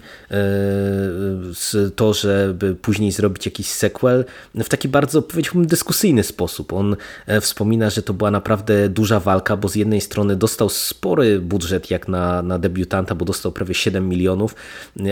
to, 1.96 2.14
żeby 2.14 2.76
później 2.76 3.12
zrobić 3.12 3.48
jakiś 3.50 3.68
sequel 3.68 4.26
w 4.56 4.70
taki 4.70 4.88
bardzo, 4.88 5.22
powiedziałbym, 5.22 5.68
dyskusyjny 5.68 6.24
sposób. 6.24 6.74
On 6.74 6.96
e, 7.28 7.42
wspomina, 7.42 7.90
że 7.90 8.04
to 8.04 8.14
była 8.14 8.32
naprawdę 8.32 8.90
duża 8.90 9.20
walka, 9.20 9.58
bo 9.58 9.70
z 9.70 9.76
jednej 9.76 10.02
strony 10.02 10.36
dostał 10.36 10.70
spory 10.70 11.40
budżet 11.40 11.92
jak 11.92 12.08
na, 12.08 12.42
na 12.42 12.60
debiutanta, 12.60 13.16
bo 13.16 13.26
dostał 13.26 13.52
prawie 13.52 13.74
7 13.74 14.10
milionów, 14.10 14.56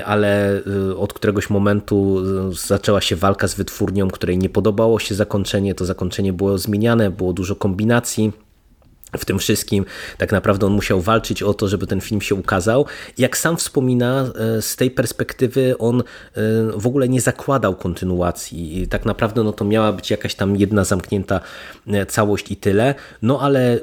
ale 0.05 0.61
e, 0.91 0.97
od 0.97 1.13
któregoś 1.13 1.49
momentu 1.49 2.17
e, 2.49 2.53
zaczęła 2.53 3.01
się 3.01 3.15
walka 3.15 3.47
z 3.47 3.55
wytwórnią, 3.55 4.09
której 4.09 4.37
nie 4.37 4.49
podobało 4.49 4.99
się 4.99 5.15
zakończenie. 5.15 5.75
To 5.75 5.85
zakończenie 5.85 6.33
było 6.33 6.57
zmieniane, 6.57 7.11
było 7.11 7.33
dużo 7.33 7.55
kombinacji 7.55 8.46
w 9.17 9.25
tym 9.25 9.39
wszystkim. 9.39 9.85
Tak 10.17 10.31
naprawdę 10.31 10.65
on 10.65 10.73
musiał 10.73 11.01
walczyć 11.01 11.43
o 11.43 11.53
to, 11.53 11.67
żeby 11.67 11.87
ten 11.87 12.01
film 12.01 12.21
się 12.21 12.35
ukazał. 12.35 12.85
Jak 13.17 13.37
sam 13.37 13.57
wspomina, 13.57 14.31
e, 14.57 14.61
z 14.61 14.75
tej 14.75 14.91
perspektywy 14.91 15.77
on 15.77 15.99
e, 15.99 16.03
w 16.75 16.87
ogóle 16.87 17.09
nie 17.09 17.21
zakładał 17.21 17.75
kontynuacji. 17.75 18.87
Tak 18.89 19.05
naprawdę 19.05 19.43
no 19.43 19.53
to 19.53 19.65
miała 19.65 19.91
być 19.91 20.11
jakaś 20.11 20.35
tam 20.35 20.55
jedna 20.55 20.83
zamknięta 20.83 21.39
e, 21.87 22.05
całość 22.05 22.51
i 22.51 22.55
tyle. 22.55 22.95
No 23.21 23.41
ale 23.41 23.79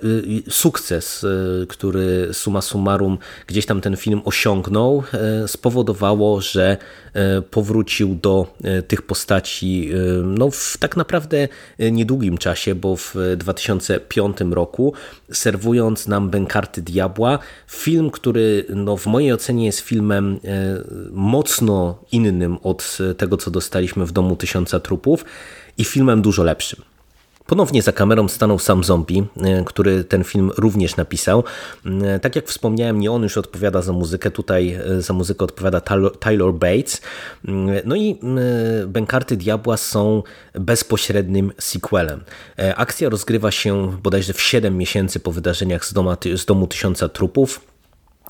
sukces, 0.49 1.26
który 1.69 2.28
suma 2.33 2.62
summarum 2.62 3.19
gdzieś 3.47 3.66
tam 3.66 3.81
ten 3.81 3.97
film 3.97 4.23
osiągnął, 4.25 5.02
spowodowało, 5.47 6.40
że 6.40 6.76
powrócił 7.50 8.14
do 8.14 8.47
tych 8.88 9.02
postaci 9.02 9.90
no 10.25 10.50
w 10.50 10.76
tak 10.78 10.97
naprawdę 10.97 11.49
niedługim 11.78 12.38
czasie, 12.38 12.75
bo 12.75 12.97
w 12.97 13.14
2005 13.37 14.37
roku 14.50 14.92
serwując 15.33 16.09
nam 16.09 16.30
Bękarty 16.30 16.83
Diabła. 16.83 17.38
Film, 17.66 18.11
który 18.11 18.64
no, 18.68 18.97
w 18.97 19.06
mojej 19.06 19.33
ocenie 19.33 19.66
jest 19.66 19.80
filmem 19.80 20.40
e, 20.44 20.85
mocno 21.12 21.99
innym 22.12 22.59
od 22.62 22.99
tego, 23.16 23.37
co 23.37 23.50
dostaliśmy 23.50 24.06
w 24.06 24.12
Domu 24.12 24.37
Tysiąca 24.37 24.80
Trupów 24.80 25.25
i 25.78 25.85
filmem 25.85 26.23
dużo 26.23 26.42
lepszym. 26.42 26.93
Ponownie 27.46 27.82
za 27.82 27.92
kamerą 27.92 28.28
stanął 28.28 28.58
sam 28.58 28.84
Zombie, 28.84 29.24
e, 29.36 29.64
który 29.64 30.04
ten 30.04 30.24
film 30.24 30.50
również 30.58 30.96
napisał. 30.96 31.44
E, 31.86 32.20
tak 32.20 32.36
jak 32.36 32.46
wspomniałem, 32.46 33.00
nie 33.00 33.12
on 33.12 33.22
już 33.22 33.38
odpowiada 33.38 33.82
za 33.82 33.92
muzykę, 33.92 34.30
tutaj 34.30 34.72
e, 34.72 35.02
za 35.02 35.14
muzykę 35.14 35.44
odpowiada 35.44 35.80
Tyler 36.20 36.52
Bates. 36.52 37.00
No 37.84 37.96
i 37.96 38.18
Bękarty 38.86 39.36
Diabła 39.36 39.76
są 39.76 40.22
bezpośrednim 40.54 41.52
sequelem. 41.58 42.24
Akcja 42.76 43.08
rozgrywa 43.08 43.50
się 43.50 43.96
bodajże 44.02 44.32
w 44.32 44.40
7 44.40 44.76
miesięcy 44.76 45.20
po 45.20 45.32
wydarzeniach 45.32 45.84
z, 45.84 45.92
doma, 45.92 46.16
z 46.36 46.44
Domu 46.44 46.66
Tysiąca 46.66 47.08
Trupów 47.08 47.74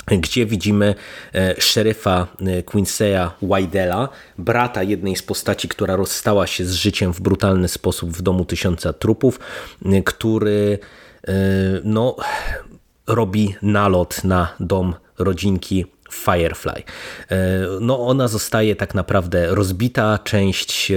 gdzie 0.07 0.47
widzimy 0.47 0.95
e, 1.35 1.61
szeryfa 1.61 2.27
e, 2.41 2.63
Quinceya 2.63 3.31
Wydela, 3.43 4.09
brata 4.39 4.83
jednej 4.83 5.17
z 5.17 5.23
postaci, 5.23 5.69
która 5.69 5.97
rozstała 5.97 6.47
się 6.47 6.65
z 6.65 6.73
życiem 6.73 7.13
w 7.13 7.21
brutalny 7.21 7.69
sposób 7.69 8.11
w 8.11 8.23
domu 8.23 8.45
tysiąca 8.45 8.93
trupów, 8.93 9.41
e, 9.85 10.03
który 10.03 10.79
no, 11.85 12.16
robi 13.07 13.55
nalot 13.62 14.25
na 14.25 14.55
dom 14.61 14.95
rodzinki 15.18 15.87
Firefly. 16.12 16.83
No 17.81 18.07
ona 18.07 18.29
zostaje 18.29 18.77
tak 18.77 18.95
naprawdę 18.95 19.55
rozbita, 19.55 20.18
część 20.25 20.92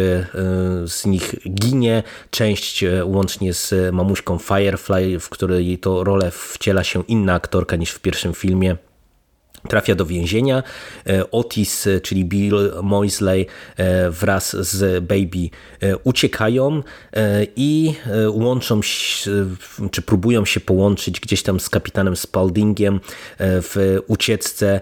z 0.86 1.06
nich 1.06 1.36
ginie, 1.50 2.04
część 2.30 2.86
łącznie 3.04 3.54
z 3.54 3.94
mamuśką 3.94 4.38
Firefly, 4.40 5.20
w 5.20 5.30
której 5.30 5.78
to 5.78 6.04
rolę 6.04 6.32
wciela 6.32 6.84
się 6.84 7.04
inna 7.08 7.34
aktorka 7.34 7.76
niż 7.76 7.92
w 7.92 8.00
pierwszym 8.00 8.34
filmie 8.34 8.78
trafia 9.68 9.96
do 9.96 10.06
więzienia. 10.06 10.64
E, 11.08 11.32
Otis, 11.32 11.88
e, 11.88 12.02
czyli 12.02 12.26
Bill 12.26 12.74
Moisley 12.84 13.46
e, 13.78 14.10
wraz 14.10 14.56
z 14.56 15.04
Baby 15.04 15.50
uciekają 16.04 16.84
i 17.56 17.94
łączą 18.30 18.82
się, 18.82 19.32
czy 19.92 20.02
próbują 20.02 20.46
się 20.46 20.60
połączyć 20.60 21.20
gdzieś 21.20 21.44
tam 21.44 21.60
z 21.60 21.70
kapitanem 21.70 22.16
Spaldingiem 22.16 23.00
w 23.40 24.00
ucieczce 24.08 24.82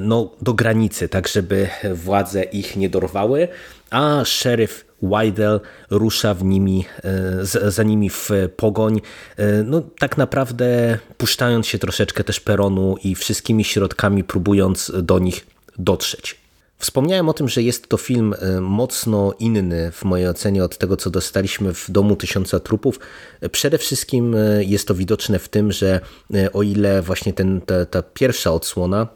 no, 0.00 0.30
do 0.42 0.54
granicy, 0.54 1.08
tak 1.08 1.28
żeby 1.28 1.68
władze 1.94 2.42
ich 2.42 2.76
nie 2.76 2.88
dorwały, 2.88 3.48
a 3.90 4.24
szeryf 4.24 4.84
Wydell 5.08 5.60
rusza 5.90 6.34
w 6.34 6.44
nimi, 6.44 6.84
e, 7.04 7.70
za 7.70 7.82
nimi 7.82 8.10
w 8.10 8.30
pogoń, 8.56 9.00
e, 9.36 9.62
no 9.62 9.82
tak 9.98 10.16
naprawdę 10.16 10.98
puszczając 11.16 11.66
się 11.66 11.78
troszeczkę 11.78 12.24
też 12.24 12.40
peronu 12.40 12.96
i 13.04 13.14
wszystkimi 13.14 13.64
środkami 13.64 14.24
próbując 14.24 14.92
do 15.02 15.18
nich 15.18 15.46
dotrzeć. 15.78 16.44
Wspomniałem 16.78 17.28
o 17.28 17.32
tym, 17.32 17.48
że 17.48 17.62
jest 17.62 17.88
to 17.88 17.96
film 17.96 18.34
e, 18.38 18.60
mocno 18.60 19.34
inny 19.38 19.90
w 19.92 20.04
mojej 20.04 20.28
ocenie 20.28 20.64
od 20.64 20.78
tego, 20.78 20.96
co 20.96 21.10
dostaliśmy 21.10 21.74
w 21.74 21.90
Domu 21.90 22.16
Tysiąca 22.16 22.60
Trupów. 22.60 23.00
Przede 23.52 23.78
wszystkim 23.78 24.36
jest 24.60 24.88
to 24.88 24.94
widoczne 24.94 25.38
w 25.38 25.48
tym, 25.48 25.72
że 25.72 26.00
o 26.52 26.62
ile 26.62 27.02
właśnie 27.02 27.32
ten, 27.32 27.60
ta, 27.60 27.86
ta 27.86 28.02
pierwsza 28.02 28.52
odsłona 28.52 29.08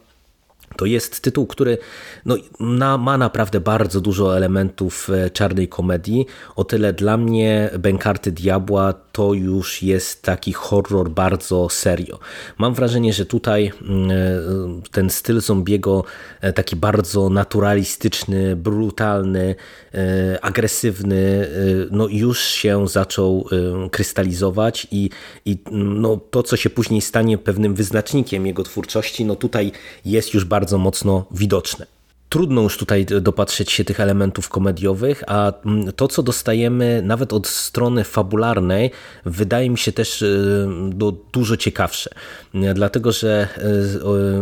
to 0.77 0.87
jest 0.87 1.21
tytuł, 1.21 1.47
który 1.47 1.79
no, 2.27 2.37
na, 2.61 2.99
ma 2.99 3.19
naprawdę 3.19 3.61
bardzo 3.61 4.01
dużo 4.01 4.37
elementów 4.37 5.11
e, 5.11 5.31
czarnej 5.31 5.69
komedii. 5.69 6.27
O 6.57 6.65
tyle 6.65 6.93
dla 6.93 7.17
mnie 7.17 7.71
Bękarty 7.79 8.33
Diabła 8.33 8.93
to 8.93 9.35
już 9.35 9.83
jest 9.83 10.23
taki 10.23 10.53
horror 10.53 11.11
bardzo 11.11 11.69
serio. 11.69 12.19
Mam 12.59 12.75
wrażenie, 12.75 13.13
że 13.13 13.27
tutaj 13.27 13.73
mm, 13.83 14.11
e, 14.11 14.15
ten 14.91 15.11
styl 15.11 15.41
zombiego, 15.41 16.05
e, 16.41 16.53
taki 16.53 16.77
bardzo 16.77 17.31
naturalistyczny, 17.31 18.57
brutalny, 18.57 19.55
agresywny, 20.43 21.49
no 21.91 22.09
już 22.09 22.41
się 22.41 22.89
zaczął 22.89 23.49
krystalizować 23.91 24.87
i, 24.91 25.11
i 25.45 25.59
no, 25.71 26.17
to, 26.31 26.43
co 26.43 26.57
się 26.57 26.71
później 26.71 27.01
stanie 27.01 27.39
pewnym 27.39 27.75
wyznacznikiem 27.75 28.47
jego 28.47 28.63
twórczości, 28.63 29.25
no 29.25 29.37
tutaj 29.37 29.73
jest 30.05 30.35
już 30.35 30.45
bardzo 30.45 30.58
bardzo 30.59 30.79
mocno 30.79 31.25
widoczne. 31.31 31.98
Trudno 32.29 32.63
już 32.63 32.77
tutaj 32.77 33.07
dopatrzeć 33.21 33.73
się 33.73 33.85
tych 33.85 34.01
elementów 34.01 34.49
komediowych, 34.49 35.25
a 35.27 35.53
mm, 35.65 35.93
to, 35.93 36.09
co 36.09 36.23
dostajemy 36.23 37.03
nawet 37.05 37.33
od 37.33 37.47
strony 37.47 38.05
fabularnej, 38.05 38.91
wydaje 39.25 39.71
mi 39.71 39.79
się 39.79 39.93
też 39.93 40.23
y, 40.23 40.69
dużo 41.33 41.57
ciekawsze. 41.57 42.11
Dlatego, 42.75 43.13
że 43.13 43.49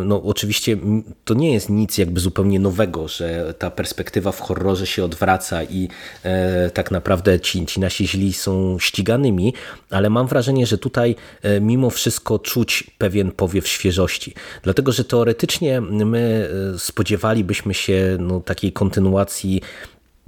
y, 0.01 0.05
no, 0.05 0.22
oczywiście 0.22 0.77
to 1.25 1.35
nie 1.35 1.53
jest 1.53 1.70
nic 1.70 1.99
jakby 1.99 2.20
zupełnie 2.20 2.61
nowego, 2.61 3.09
że 3.09 3.55
ta 3.59 3.70
perspektywa 3.70 4.33
w 4.33 4.40
horrorze 4.40 4.87
się 4.87 5.05
odwraca 5.05 5.62
i 5.64 5.88
e, 6.22 6.70
tak 6.70 6.90
naprawdę 6.90 7.40
ci, 7.40 7.66
ci 7.66 7.81
nasi 7.81 8.09
źli 8.09 8.33
są 8.33 8.79
ściganymi, 8.79 9.55
ale 9.90 10.11
mam 10.11 10.27
wrażenie, 10.27 10.66
że 10.66 10.79
tutaj 10.79 11.16
e, 11.42 11.61
mimo 11.61 11.90
wszystko 11.90 12.38
czuć 12.38 12.90
pewien 12.99 13.31
powiew 13.31 13.68
świeżości. 13.68 14.35
Dlatego, 14.62 14.92
że 14.92 15.05
teoretycznie 15.05 15.81
my 15.81 16.49
e, 16.75 16.79
spodziewalibyśmy 16.79 17.76
się 17.77 18.17
no, 18.21 18.41
takiej 18.41 18.73
kontynuacji 18.73 19.62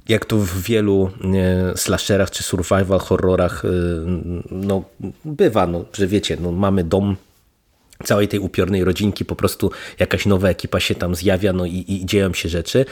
jak 0.09 0.25
to 0.25 0.37
w 0.37 0.63
wielu 0.63 1.11
slasherach 1.77 2.31
czy 2.31 2.43
survival 2.43 2.99
horrorach 2.99 3.63
no, 4.51 4.83
bywa, 5.25 5.67
no, 5.67 5.85
że 5.93 6.07
wiecie, 6.07 6.37
no, 6.41 6.53
mamy 6.53 6.85
dom 6.85 7.17
całej 8.05 8.29
tej 8.29 8.41
upiornej 8.41 8.85
rodzinki 8.85 9.25
po 9.25 9.37
prostu 9.37 9.71
jakaś 9.99 10.27
nowa 10.27 10.49
ekipa 10.49 10.81
się 10.81 10.95
tam 10.95 11.15
zjawia 11.15 11.53
no 11.53 11.67
i, 11.67 11.85
i 11.89 12.07
dzieją 12.07 12.35
się 12.35 12.49
rzeczy. 12.49 12.85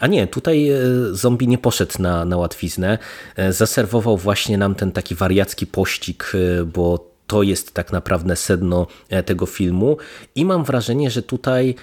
A 0.00 0.06
nie, 0.06 0.26
tutaj 0.26 0.70
e, 0.70 0.78
zombie 1.12 1.48
nie 1.48 1.58
poszedł 1.58 1.92
na, 1.98 2.24
na 2.24 2.36
łatwiznę. 2.36 2.98
E, 3.36 3.52
zaserwował 3.52 4.16
właśnie 4.16 4.58
nam 4.58 4.74
ten 4.74 4.92
taki 4.92 5.14
wariacki 5.14 5.66
pościg, 5.66 6.32
e, 6.34 6.64
bo 6.64 7.12
to 7.26 7.42
jest 7.42 7.74
tak 7.74 7.92
naprawdę 7.92 8.36
sedno 8.36 8.86
tego 9.26 9.46
filmu 9.46 9.96
i 10.34 10.44
mam 10.44 10.64
wrażenie, 10.64 11.10
że 11.10 11.22
tutaj 11.22 11.74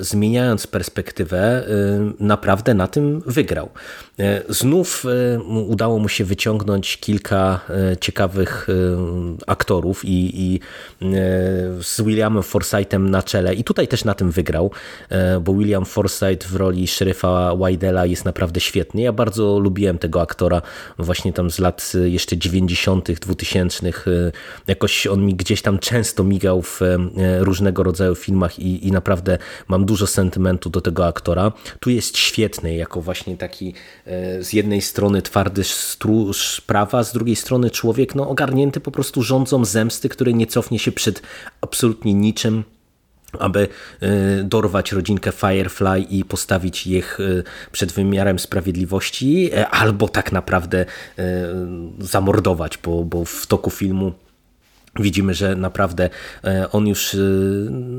zmieniając 0.00 0.66
perspektywę, 0.66 1.64
naprawdę 2.20 2.74
na 2.74 2.86
tym 2.86 3.22
wygrał. 3.26 3.68
Znów 4.48 5.04
udało 5.68 5.98
mu 5.98 6.08
się 6.08 6.24
wyciągnąć 6.24 6.96
kilka 6.96 7.60
ciekawych 8.00 8.66
aktorów 9.46 10.04
i, 10.04 10.32
i 10.34 10.60
z 11.82 12.00
Williamem 12.00 12.42
Forsythem 12.42 13.10
na 13.10 13.22
czele 13.22 13.54
i 13.54 13.64
tutaj 13.64 13.88
też 13.88 14.04
na 14.04 14.14
tym 14.14 14.30
wygrał, 14.30 14.70
bo 15.40 15.54
William 15.54 15.84
Forsythe 15.84 16.48
w 16.48 16.56
roli 16.56 16.88
szeryfa 16.88 17.56
Wydela 17.56 18.06
jest 18.06 18.24
naprawdę 18.24 18.60
świetny. 18.60 19.02
Ja 19.02 19.12
bardzo 19.12 19.58
lubiłem 19.58 19.98
tego 19.98 20.20
aktora 20.20 20.62
właśnie 20.98 21.32
tam 21.32 21.50
z 21.50 21.58
lat 21.58 21.92
jeszcze 22.04 22.36
90., 22.36 23.12
2000. 23.12 23.92
Jakoś 24.66 25.06
on 25.06 25.26
mi 25.26 25.34
gdzieś 25.34 25.62
tam 25.62 25.78
często 25.78 26.24
migał 26.24 26.62
w 26.62 26.80
różnego 27.38 27.82
rodzaju 27.82 28.14
filmach 28.14 28.58
i, 28.58 28.88
i 28.88 28.92
naprawdę 28.92 29.38
mam 29.68 29.84
dużo 29.84 30.06
sentymentu 30.06 30.70
do 30.70 30.80
tego 30.80 31.06
aktora. 31.06 31.52
Tu 31.80 31.90
jest 31.90 32.18
świetny, 32.18 32.74
jako 32.74 33.00
właśnie 33.00 33.36
taki 33.36 33.74
e, 34.06 34.44
z 34.44 34.52
jednej 34.52 34.82
strony 34.82 35.22
twardy 35.22 35.64
stróż 35.64 36.60
prawa, 36.60 37.04
z 37.04 37.12
drugiej 37.12 37.36
strony 37.36 37.70
człowiek 37.70 38.14
no, 38.14 38.28
ogarnięty 38.28 38.80
po 38.80 38.90
prostu 38.90 39.22
rządzą 39.22 39.64
zemsty, 39.64 40.08
który 40.08 40.34
nie 40.34 40.46
cofnie 40.46 40.78
się 40.78 40.92
przed 40.92 41.22
absolutnie 41.60 42.14
niczym 42.14 42.64
aby 43.38 43.68
e, 44.00 44.08
dorwać 44.44 44.92
rodzinkę 44.92 45.32
Firefly 45.32 46.00
i 46.00 46.24
postawić 46.24 46.86
ich 46.86 47.18
e, 47.20 47.42
przed 47.72 47.92
wymiarem 47.92 48.38
sprawiedliwości, 48.38 49.50
albo 49.70 50.08
tak 50.08 50.32
naprawdę 50.32 50.86
zamordować, 51.98 52.78
bo, 52.78 53.04
bo 53.04 53.24
w 53.24 53.46
toku 53.46 53.70
filmu 53.70 54.12
Widzimy, 54.98 55.34
że 55.34 55.56
naprawdę 55.56 56.10
e, 56.44 56.66
on 56.72 56.86
już 56.86 57.14
e, 57.14 57.18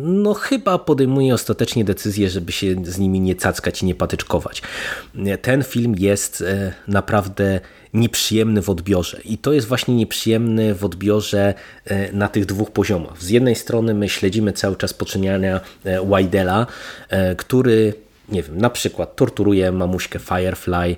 no 0.04 0.34
chyba 0.34 0.78
podejmuje 0.78 1.34
ostatecznie 1.34 1.86
decyzję, 1.86 2.30
żeby 2.30 2.52
się 2.52 2.76
z 2.86 3.00
nimi 3.00 3.20
nie 3.20 3.36
cackać 3.36 3.82
i 3.82 3.86
nie 3.86 3.96
patyczkować. 3.96 4.62
Ten 5.42 5.64
film 5.64 5.96
jest 5.98 6.42
e, 6.42 6.74
naprawdę 6.88 7.60
nieprzyjemny 7.94 8.62
w 8.62 8.70
odbiorze 8.70 9.22
i 9.26 9.38
to 9.38 9.54
jest 9.54 9.68
właśnie 9.68 9.96
nieprzyjemny 9.96 10.76
w 10.76 10.86
odbiorze 10.86 11.54
na 12.14 12.28
tych 12.28 12.46
dwóch 12.46 12.72
poziomach. 12.72 13.24
Z 13.24 13.30
jednej 13.30 13.56
strony 13.56 13.94
my 13.94 14.10
śledzimy 14.10 14.54
cały 14.54 14.76
czas 14.76 14.94
poczyniania 14.94 15.60
Wydela, 15.84 16.68
który 17.38 17.94
nie 18.30 18.44
wiem, 18.44 18.58
na 18.58 18.70
przykład 18.70 19.16
torturuje 19.16 19.72
mamuśkę 19.72 20.20
Firefly, 20.20 20.96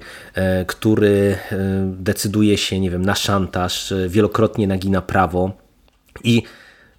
który 0.68 1.38
decyduje 1.86 2.58
się, 2.58 2.80
nie 2.80 2.90
wiem, 2.90 3.06
na 3.06 3.16
szantaż, 3.16 3.94
wielokrotnie 4.08 4.68
nagina 4.68 5.02
prawo, 5.02 5.63
i 6.24 6.44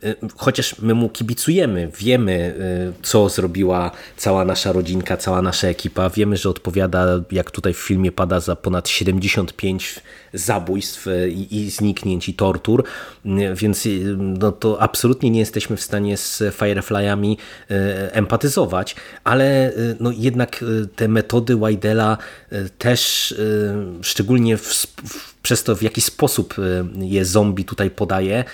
y, 0.05 0.17
chociaż 0.37 0.79
my 0.79 0.95
mu 0.95 1.09
kibicujemy, 1.09 1.91
wiemy, 1.99 2.55
y, 2.99 3.03
co 3.03 3.29
zrobiła 3.29 3.91
cała 4.17 4.45
nasza 4.45 4.73
rodzinka, 4.73 5.17
cała 5.17 5.43
nasza 5.43 5.69
ekipa, 5.69 6.11
wiemy, 6.11 6.37
że 6.37 6.49
odpowiada, 6.51 7.07
jak 7.33 7.51
tutaj 7.51 7.75
w 7.75 7.79
filmie 7.79 8.13
pada, 8.13 8.41
za 8.41 8.57
ponad 8.57 8.89
75 8.89 10.01
zabójstw 10.33 11.07
y, 11.07 11.31
i, 11.31 11.57
i 11.57 11.71
zniknięć 11.71 12.29
i 12.29 12.35
tortur, 12.35 12.85
więc 13.55 13.89
no 14.17 14.53
to 14.53 14.83
absolutnie 14.83 15.31
nie 15.31 15.41
jesteśmy 15.41 15.77
w 15.77 15.83
stanie 15.83 16.17
z 16.17 16.43
Fireflyami 16.55 17.39
empatyzować, 18.13 18.97
ale 19.25 19.73
no 20.01 20.11
jednak 20.17 20.65
te 20.97 21.09
metody 21.09 21.57
Wydela 21.57 22.19
też, 22.79 23.35
szczególnie 24.03 24.57
w, 24.57 24.63
w, 24.63 25.35
przez 25.43 25.65
to, 25.65 25.77
w 25.77 25.83
jaki 25.83 26.01
sposób 26.01 26.55
je 27.01 27.25
zombie 27.25 27.65
tutaj 27.65 27.91
podaje, 27.91 28.45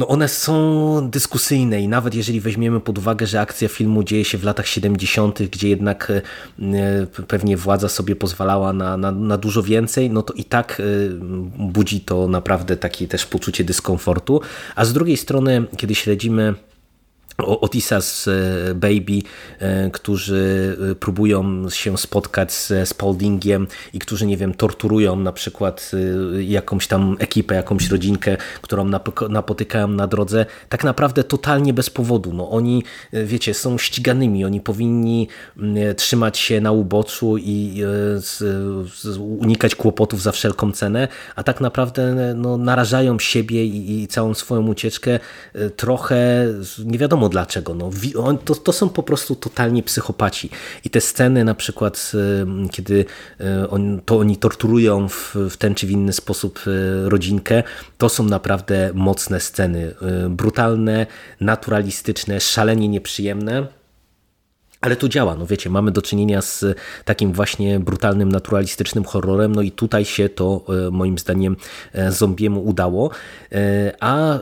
no 0.00 0.08
one 0.08 0.28
są 0.28 1.10
dyskusyjne 1.10 1.80
i 1.80 1.88
nawet 1.88 2.14
jeżeli 2.14 2.40
weźmiemy 2.40 2.80
pod 2.80 2.98
uwagę, 2.98 3.26
że 3.26 3.40
akcja 3.40 3.68
filmu 3.68 4.04
dzieje 4.04 4.24
się 4.24 4.38
w 4.38 4.44
latach 4.44 4.66
70., 4.66 5.42
gdzie 5.42 5.68
jednak 5.68 6.12
e, 6.12 7.06
pewnie 7.28 7.56
władza 7.56 7.88
sobie 7.88 8.16
pozwalała 8.16 8.72
na, 8.72 8.96
na, 8.96 9.12
na 9.12 9.36
dużo 9.36 9.62
więcej, 9.62 10.10
no 10.10 10.22
to 10.22 10.32
i 10.32 10.44
tak 10.44 10.80
e, 10.80 10.84
budzi 11.58 12.00
to 12.00 12.28
naprawdę 12.28 12.76
takie 12.76 13.08
też 13.08 13.26
poczucie 13.26 13.64
dyskomfortu. 13.64 14.40
A 14.76 14.84
z 14.84 14.92
drugiej 14.92 15.16
strony, 15.16 15.64
kiedy 15.76 15.94
śledzimy 15.94 16.54
Otisa 17.46 18.00
z 18.00 18.28
e, 18.28 18.74
Baby, 18.74 19.22
e, 19.58 19.90
którzy 19.90 20.76
e, 20.90 20.94
próbują 20.94 21.70
się 21.70 21.98
spotkać 21.98 22.52
z 22.52 22.88
Spaldingiem 22.88 23.66
i 23.92 23.98
którzy, 23.98 24.26
nie 24.26 24.36
wiem, 24.36 24.54
torturują 24.54 25.16
na 25.16 25.32
przykład 25.32 25.90
jakąś 26.40 26.86
tam 26.86 27.16
ekipę, 27.18 27.54
jakąś 27.54 27.90
rodzinkę, 27.90 28.36
którą 28.62 28.90
napotykają 29.28 29.88
na 29.88 30.06
drodze, 30.06 30.46
tak 30.68 30.84
naprawdę 30.84 31.24
totalnie 31.24 31.74
bez 31.74 31.90
powodu. 31.90 32.32
No 32.32 32.50
oni, 32.50 32.84
wiecie, 33.12 33.54
są 33.54 33.78
ściganymi, 33.78 34.44
oni 34.44 34.60
powinni 34.60 35.28
trzymać 35.96 36.38
się 36.38 36.60
na 36.60 36.72
uboczu 36.72 37.38
i 37.38 37.82
unikać 39.38 39.74
kłopotów 39.74 40.22
za 40.22 40.32
wszelką 40.32 40.72
cenę, 40.72 41.08
a 41.36 41.42
tak 41.42 41.60
naprawdę 41.60 42.34
no, 42.36 42.56
narażają 42.56 43.18
siebie 43.18 43.64
i 43.64 44.08
całą 44.08 44.34
swoją 44.34 44.66
ucieczkę 44.66 45.18
trochę, 45.76 46.46
nie 46.84 46.98
wiadomo 46.98 47.28
dlaczego. 47.30 47.74
No, 47.74 47.90
to, 48.44 48.54
to 48.54 48.72
są 48.72 48.88
po 48.88 49.02
prostu 49.02 49.34
totalnie 49.34 49.82
psychopaci. 49.82 50.50
I 50.84 50.90
te 50.90 51.00
sceny 51.00 51.44
na 51.44 51.54
przykład, 51.54 52.12
kiedy 52.70 53.04
e, 53.40 53.70
on, 53.70 54.00
to 54.04 54.18
oni 54.18 54.36
torturują 54.36 55.08
w, 55.08 55.36
w 55.50 55.56
ten 55.56 55.74
czy 55.74 55.86
w 55.86 55.90
inny 55.90 56.12
sposób 56.12 56.60
e, 56.66 57.08
rodzinkę, 57.08 57.62
to 57.98 58.08
są 58.08 58.24
naprawdę 58.24 58.90
mocne 58.94 59.40
sceny. 59.40 59.94
Brutalne, 60.30 61.06
naturalistyczne, 61.40 62.40
szalenie 62.40 62.88
nieprzyjemne 62.88 63.79
ale 64.80 64.96
to 64.96 65.08
działa, 65.08 65.34
no 65.34 65.46
wiecie, 65.46 65.70
mamy 65.70 65.90
do 65.90 66.02
czynienia 66.02 66.42
z 66.42 66.64
takim 67.04 67.32
właśnie 67.32 67.80
brutalnym, 67.80 68.32
naturalistycznym 68.32 69.04
horrorem, 69.04 69.54
no 69.54 69.62
i 69.62 69.70
tutaj 69.70 70.04
się 70.04 70.28
to 70.28 70.64
e, 70.86 70.90
moim 70.90 71.18
zdaniem 71.18 71.56
e, 71.92 72.12
zombiemu 72.12 72.64
udało, 72.64 73.10
e, 73.52 73.92
a 74.00 74.38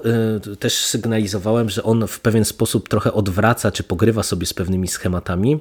też 0.59 0.85
sygnalizowałem, 0.85 1.71
że 1.71 1.83
on 1.83 2.07
w 2.07 2.21
pewien 2.21 2.45
sposób 2.45 2.89
trochę 2.89 3.13
odwraca, 3.13 3.73
czy 3.73 3.83
pogrywa 3.83 4.23
sobie 4.23 4.47
z 4.47 4.55
pewnymi 4.55 4.89
schematami, 4.89 5.61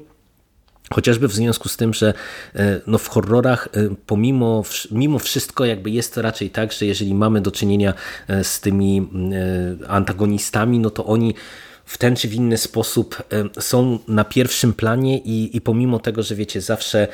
Chociażby 0.93 1.27
w 1.27 1.33
związku 1.33 1.69
z 1.69 1.77
tym, 1.77 1.93
że 1.93 2.13
no 2.87 2.97
w 2.97 3.07
horrorach 3.07 3.69
pomimo 4.05 4.63
mimo 4.91 5.19
wszystko 5.19 5.65
jakby 5.65 5.89
jest 5.89 6.17
raczej 6.17 6.49
tak, 6.49 6.71
że 6.71 6.85
jeżeli 6.85 7.13
mamy 7.13 7.41
do 7.41 7.51
czynienia 7.51 7.93
z 8.43 8.59
tymi 8.59 9.09
antagonistami, 9.87 10.79
no 10.79 10.89
to 10.89 11.05
oni 11.05 11.35
w 11.87 11.97
ten 11.97 12.15
czy 12.15 12.27
w 12.27 12.33
inny 12.33 12.57
sposób 12.57 13.23
są 13.59 13.99
na 14.07 14.23
pierwszym 14.23 14.73
planie 14.73 15.17
i, 15.17 15.57
i 15.57 15.61
pomimo 15.61 15.99
tego, 15.99 16.23
że 16.23 16.35
wiecie, 16.35 16.61
zawsze 16.61 17.07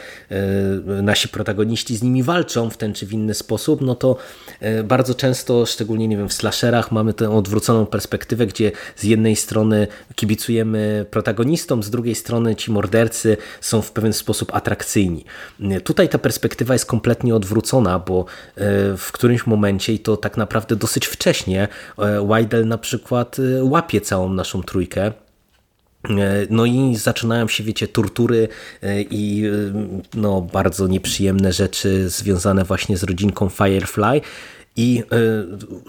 nasi 1.04 1.28
protagoniści 1.28 1.98
z 1.98 2.04
nimi 2.04 2.24
walczą 2.24 2.70
w 2.70 2.78
ten 2.78 2.94
czy 2.94 3.06
w 3.06 3.14
inny 3.14 3.34
sposób, 3.34 3.82
no 3.82 3.96
to 3.96 4.18
bardzo 4.84 5.16
często, 5.16 5.66
szczególnie 5.66 6.08
nie 6.08 6.18
wiem, 6.18 6.30
w 6.30 6.34
slasherach 6.34 6.92
mamy 6.92 7.14
tę 7.14 7.32
odwróconą 7.32 7.86
perspektywę, 7.86 8.48
gdzie 8.48 8.72
z 8.96 9.04
jednej 9.04 9.36
strony 9.36 9.88
kibicujemy 10.16 11.06
protagonistom, 11.12 11.84
z 11.84 11.90
drugiej 11.90 12.16
strony 12.16 12.56
ci 12.56 12.72
mordercy 12.72 13.38
są 13.62 13.82
w 13.82 13.92
pewien 13.92 14.14
sposób 14.14 14.56
atrakcyjni. 14.56 15.26
Tutaj 15.84 16.10
ta 16.10 16.18
perspektywa 16.18 16.74
jest 16.74 16.86
kompletnie 16.86 17.36
odwrócona, 17.36 18.00
bo 18.00 18.26
w 18.98 19.10
którymś 19.12 19.48
momencie 19.48 19.94
i 19.94 20.00
to 20.00 20.18
tak 20.18 20.38
naprawdę 20.38 20.76
dosyć 20.76 21.06
wcześnie 21.06 21.68
Weidel 22.28 22.68
na 22.68 22.78
przykład 22.78 23.38
łapie 23.62 24.02
całą 24.02 24.34
naszą 24.34 24.63
trójkę. 24.64 25.12
E, 26.10 26.48
no 26.50 26.66
i 26.66 26.96
zaczynają 26.96 27.48
się, 27.48 27.64
wiecie, 27.64 27.88
tortury 27.88 28.48
e, 28.82 29.02
i 29.02 29.46
e, 29.46 29.50
no, 30.14 30.42
bardzo 30.42 30.88
nieprzyjemne 30.88 31.54
rzeczy 31.54 32.10
związane 32.10 32.64
właśnie 32.64 32.98
z 32.98 33.04
rodzinką 33.04 33.50
Firefly. 33.50 34.22
I 34.76 35.04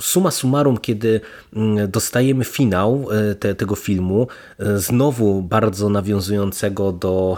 suma 0.00 0.30
summarum, 0.30 0.78
kiedy 0.78 1.20
mm, 1.56 1.90
dostajemy 1.90 2.44
finał 2.44 3.06
te, 3.40 3.54
tego 3.54 3.74
filmu, 3.74 4.28
znowu 4.76 5.42
bardzo 5.42 5.88
nawiązującego 5.88 6.92
do 6.92 7.36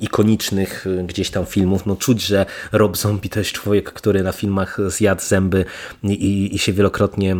ikonicznych 0.00 0.86
gdzieś 1.06 1.30
tam 1.30 1.46
filmów, 1.46 1.86
no 1.86 1.96
czuć, 1.96 2.22
że 2.22 2.46
Rob 2.72 2.96
Zombie 2.96 3.28
to 3.28 3.38
jest 3.38 3.52
człowiek, 3.52 3.92
który 3.92 4.22
na 4.22 4.32
filmach 4.32 4.78
zjadł 4.86 5.22
zęby 5.22 5.64
i, 6.02 6.54
i 6.54 6.58
się 6.58 6.72
wielokrotnie 6.72 7.36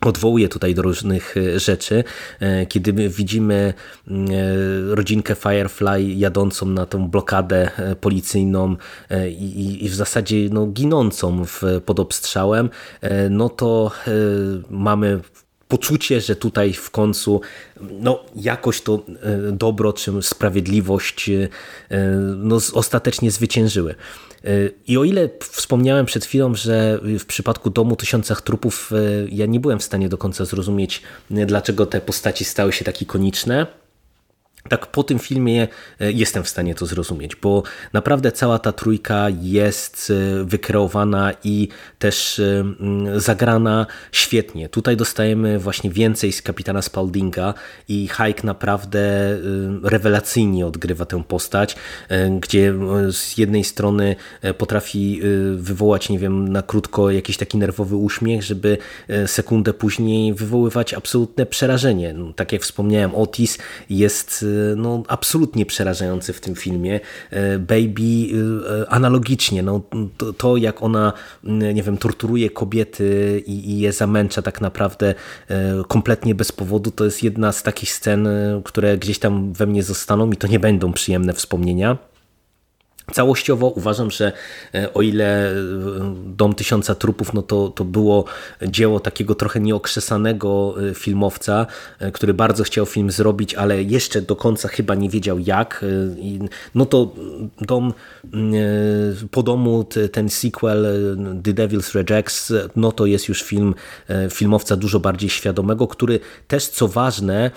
odwołuje 0.00 0.48
tutaj 0.48 0.74
do 0.74 0.82
różnych 0.82 1.36
e, 1.36 1.60
rzeczy. 1.60 2.04
E, 2.40 2.66
kiedy 2.66 3.08
widzimy 3.08 3.74
e, 4.08 4.12
rodzinkę 4.94 5.34
Firefly 5.34 6.02
jadącą 6.02 6.66
na 6.66 6.86
tą 6.86 7.08
blokadę 7.08 7.70
policyjną 8.00 8.76
i, 9.30 9.84
i 9.84 9.88
w 9.88 9.94
zasadzie 9.94 10.36
no, 10.50 10.66
ginącą 10.66 11.44
w, 11.44 11.62
pod 11.84 12.00
obstrzałem, 12.00 12.70
no 13.30 13.48
to 13.48 13.90
mamy 14.70 15.20
poczucie, 15.68 16.20
że 16.20 16.36
tutaj 16.36 16.72
w 16.72 16.90
końcu 16.90 17.40
no, 17.80 18.24
jakoś 18.36 18.80
to 18.80 19.02
dobro 19.52 19.92
czy 19.92 20.12
sprawiedliwość 20.22 21.30
no, 22.36 22.58
ostatecznie 22.72 23.30
zwyciężyły. 23.30 23.94
I 24.86 24.98
o 24.98 25.04
ile 25.04 25.28
wspomniałem 25.40 26.06
przed 26.06 26.24
chwilą, 26.24 26.54
że 26.54 27.00
w 27.02 27.24
przypadku 27.26 27.70
Domu 27.70 27.96
Tysiącach 27.96 28.42
Trupów 28.42 28.92
e, 28.92 28.96
ja 29.28 29.46
nie 29.46 29.60
byłem 29.60 29.78
w 29.78 29.82
stanie 29.82 30.08
do 30.08 30.18
końca 30.18 30.44
zrozumieć, 30.44 31.02
dlaczego 31.30 31.86
te 31.86 32.00
postaci 32.00 32.44
stały 32.44 32.72
się 32.72 32.84
tak 32.84 33.02
ikoniczne, 33.02 33.66
tak 34.68 34.86
po 34.86 35.02
tym 35.02 35.18
filmie 35.18 35.68
e, 36.00 36.12
jestem 36.12 36.44
w 36.44 36.48
stanie 36.48 36.74
to 36.74 36.86
zrozumieć, 36.86 37.36
bo 37.36 37.62
naprawdę 37.92 38.32
cała 38.32 38.58
ta 38.58 38.72
trójka 38.72 39.26
jest 39.40 40.12
e, 40.40 40.44
wykreowana 40.44 41.32
i 41.44 41.68
też 41.98 42.38
e, 42.38 42.64
zagrana 43.16 43.86
świetnie. 44.12 44.68
Tutaj 44.68 44.96
dostajemy 44.96 45.58
właśnie 45.58 45.90
więcej 45.90 46.32
z 46.32 46.42
kapitana 46.42 46.82
Spaldinga 46.82 47.54
i 47.88 48.08
Hike 48.08 48.46
naprawdę 48.46 49.00
rewelacyjnie 49.82 50.66
odgrywa 50.66 51.04
tę 51.04 51.24
postać, 51.24 51.76
gdzie 52.40 52.74
z 53.10 53.38
jednej 53.38 53.64
strony 53.64 54.16
potrafi 54.58 55.20
wywołać, 55.56 56.08
nie 56.08 56.18
wiem, 56.18 56.48
na 56.48 56.62
krótko 56.62 57.10
jakiś 57.10 57.36
taki 57.36 57.58
nerwowy 57.58 57.96
uśmiech, 57.96 58.42
żeby 58.42 58.78
sekundę 59.26 59.72
później 59.72 60.34
wywoływać 60.34 60.94
absolutne 60.94 61.46
przerażenie. 61.46 62.12
No, 62.12 62.32
tak 62.32 62.52
jak 62.52 62.62
wspomniałem, 62.62 63.14
Otis 63.14 63.58
jest 63.90 64.44
no, 64.76 65.02
absolutnie 65.08 65.66
przerażający 65.66 66.32
w 66.32 66.40
tym 66.40 66.54
filmie. 66.54 67.00
E, 67.30 67.58
Baby 67.58 68.02
e, 68.82 68.90
analogicznie, 68.90 69.62
no, 69.62 69.80
to, 70.16 70.32
to 70.32 70.56
jak 70.56 70.82
ona, 70.82 71.12
nie 71.44 71.82
wiem, 71.82 71.98
torturuje 71.98 72.50
kobiety 72.50 73.42
i, 73.46 73.70
i 73.70 73.78
je 73.78 73.92
zamęcza 73.92 74.42
tak 74.42 74.60
naprawdę 74.60 75.14
kompletnie 75.88 76.34
bez 76.34 76.52
powodu, 76.52 76.90
to 76.90 77.04
jest 77.04 77.22
jedna 77.22 77.52
z 77.52 77.62
takich 77.62 77.92
scen, 77.92 78.28
które 78.64 78.98
gdzieś 78.98 79.18
tam 79.18 79.52
we 79.52 79.66
mnie 79.66 79.82
zostaną 79.82 80.30
i 80.32 80.36
to 80.36 80.46
nie 80.46 80.58
będą 80.58 80.92
przyjemne 80.92 81.32
wspomnienia. 81.32 81.98
Całościowo 83.12 83.68
uważam, 83.68 84.10
że 84.10 84.32
e, 84.74 84.94
o 84.94 85.02
ile 85.02 85.50
e, 85.50 85.54
Dom 86.24 86.54
Tysiąca 86.54 86.94
Trupów 86.94 87.34
no 87.34 87.42
to, 87.42 87.68
to 87.68 87.84
było 87.84 88.24
dzieło 88.62 89.00
takiego 89.00 89.34
trochę 89.34 89.60
nieokrzesanego 89.60 90.74
e, 90.90 90.94
filmowca, 90.94 91.66
który 92.12 92.34
bardzo 92.34 92.64
chciał 92.64 92.86
film 92.86 93.10
zrobić, 93.10 93.54
ale 93.54 93.82
jeszcze 93.82 94.22
do 94.22 94.36
końca 94.36 94.68
chyba 94.68 94.94
nie 94.94 95.10
wiedział 95.10 95.38
jak, 95.38 95.84
no 96.74 96.86
to 96.86 97.14
Dom 97.60 97.92
po 99.30 99.42
domu, 99.42 99.86
ten 100.12 100.28
sequel 100.28 100.86
The 101.44 101.52
Devil's 101.52 101.94
Rejects, 101.94 102.52
no 102.76 102.92
to 102.92 103.06
jest 103.06 103.28
już 103.28 103.42
film 103.42 103.74
filmowca 104.30 104.76
dużo 104.76 105.00
bardziej 105.00 105.30
świadomego, 105.30 105.88
który 105.88 106.20
też 106.48 106.68
co 106.68 106.88
ważne 106.88 107.50